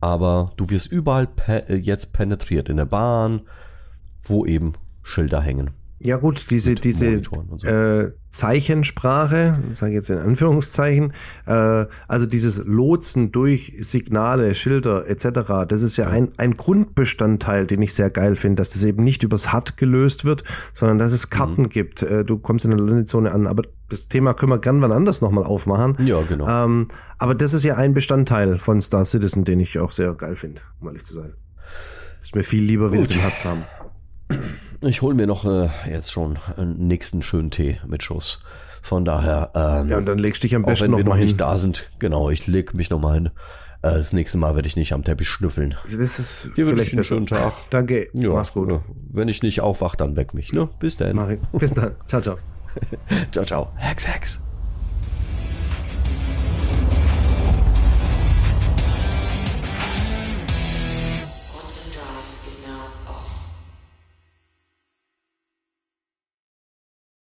aber 0.00 0.50
du 0.56 0.70
wirst 0.70 0.90
überall 0.90 1.28
pe 1.28 1.68
äh, 1.68 1.76
jetzt 1.76 2.12
penetriert. 2.12 2.68
In 2.68 2.78
der 2.78 2.86
Bahn, 2.86 3.42
wo 4.24 4.44
eben 4.44 4.72
Schilder 5.02 5.40
hängen. 5.40 5.70
Ja 6.04 6.16
gut, 6.16 6.46
diese, 6.50 6.74
diese 6.74 7.22
so. 7.22 7.66
äh, 7.66 8.12
Zeichensprache, 8.28 9.62
sage 9.74 9.92
ich 9.92 9.96
jetzt 9.96 10.10
in 10.10 10.18
Anführungszeichen, 10.18 11.12
äh, 11.46 11.86
also 12.08 12.26
dieses 12.26 12.58
Lotsen 12.64 13.30
durch 13.30 13.74
Signale, 13.80 14.54
Schilder 14.54 15.08
etc., 15.08 15.64
das 15.68 15.82
ist 15.82 15.96
ja 15.96 16.08
ein, 16.08 16.30
ein 16.38 16.56
Grundbestandteil, 16.56 17.66
den 17.66 17.82
ich 17.82 17.94
sehr 17.94 18.10
geil 18.10 18.34
finde, 18.34 18.56
dass 18.56 18.70
das 18.70 18.82
eben 18.82 19.04
nicht 19.04 19.22
übers 19.22 19.52
HUD 19.52 19.76
gelöst 19.76 20.24
wird, 20.24 20.42
sondern 20.72 20.98
dass 20.98 21.12
es 21.12 21.30
Karten 21.30 21.68
gibt. 21.68 22.02
Äh, 22.02 22.24
du 22.24 22.38
kommst 22.38 22.64
in 22.64 22.72
der 22.72 22.80
Landezone 22.80 23.30
an, 23.30 23.46
aber 23.46 23.62
das 23.88 24.08
Thema 24.08 24.34
können 24.34 24.50
wir 24.50 24.58
gern 24.58 24.80
wann 24.82 24.92
anders 24.92 25.20
nochmal 25.20 25.44
aufmachen. 25.44 25.96
Ja, 26.04 26.20
genau. 26.22 26.48
Ähm, 26.48 26.88
aber 27.18 27.34
das 27.36 27.52
ist 27.52 27.64
ja 27.64 27.76
ein 27.76 27.94
Bestandteil 27.94 28.58
von 28.58 28.80
Star 28.80 29.04
Citizen, 29.04 29.44
den 29.44 29.60
ich 29.60 29.78
auch 29.78 29.92
sehr 29.92 30.12
geil 30.14 30.34
finde, 30.34 30.62
um 30.80 30.88
ehrlich 30.88 31.04
zu 31.04 31.14
sein. 31.14 31.34
Ist 32.22 32.34
mir 32.34 32.44
viel 32.44 32.64
lieber, 32.64 32.92
wie 32.92 32.98
das 32.98 33.10
im 33.10 33.24
HUD 33.24 33.36
zu 33.36 33.48
haben. 33.48 33.64
Ich 34.82 35.00
hole 35.02 35.14
mir 35.14 35.26
noch 35.26 35.44
äh, 35.44 35.68
jetzt 35.88 36.10
schon 36.12 36.38
einen 36.56 36.86
nächsten 36.88 37.22
schönen 37.22 37.50
Tee 37.50 37.78
mit 37.86 38.02
Schuss. 38.02 38.40
Von 38.82 39.04
daher, 39.04 39.50
ähm, 39.54 39.88
Ja, 39.88 39.98
und 39.98 40.06
dann 40.06 40.18
legst 40.18 40.42
du 40.42 40.48
dich 40.48 40.56
am 40.56 40.64
besten 40.64 40.84
wenn 40.86 40.90
noch 40.92 40.98
wir 40.98 41.04
mal 41.04 41.10
noch 41.10 41.16
hin. 41.18 41.26
nicht 41.26 41.40
da 41.40 41.56
sind, 41.56 41.88
genau, 42.00 42.30
ich 42.30 42.48
leg 42.48 42.74
mich 42.74 42.90
noch 42.90 42.98
mal 43.00 43.14
hin. 43.14 43.26
Äh, 43.82 43.92
das 43.92 44.12
nächste 44.12 44.38
Mal 44.38 44.56
werde 44.56 44.66
ich 44.66 44.74
nicht 44.74 44.92
am 44.92 45.04
Teppich 45.04 45.28
schnüffeln. 45.28 45.76
Das 45.84 45.92
ist 45.94 46.50
Dir 46.56 46.66
wünsche 46.66 46.82
ich 46.82 46.92
einen 46.92 47.04
schönen 47.04 47.26
Tag. 47.26 47.52
Danke, 47.70 48.08
Ja, 48.12 48.30
mach's 48.30 48.52
gut. 48.52 48.80
Wenn 49.10 49.28
ich 49.28 49.42
nicht 49.44 49.60
aufwach, 49.60 49.94
dann 49.94 50.16
weck 50.16 50.34
mich. 50.34 50.52
Ne? 50.52 50.68
Bis 50.80 50.96
dann. 50.96 51.14
Mach 51.14 51.28
ich. 51.28 51.38
Bis 51.52 51.74
dann. 51.74 51.92
Ciao, 52.06 52.20
ciao. 52.20 52.38
Ciao, 53.30 53.44
ciao. 53.44 53.68
Hex, 53.76 54.08
Hex. 54.08 54.40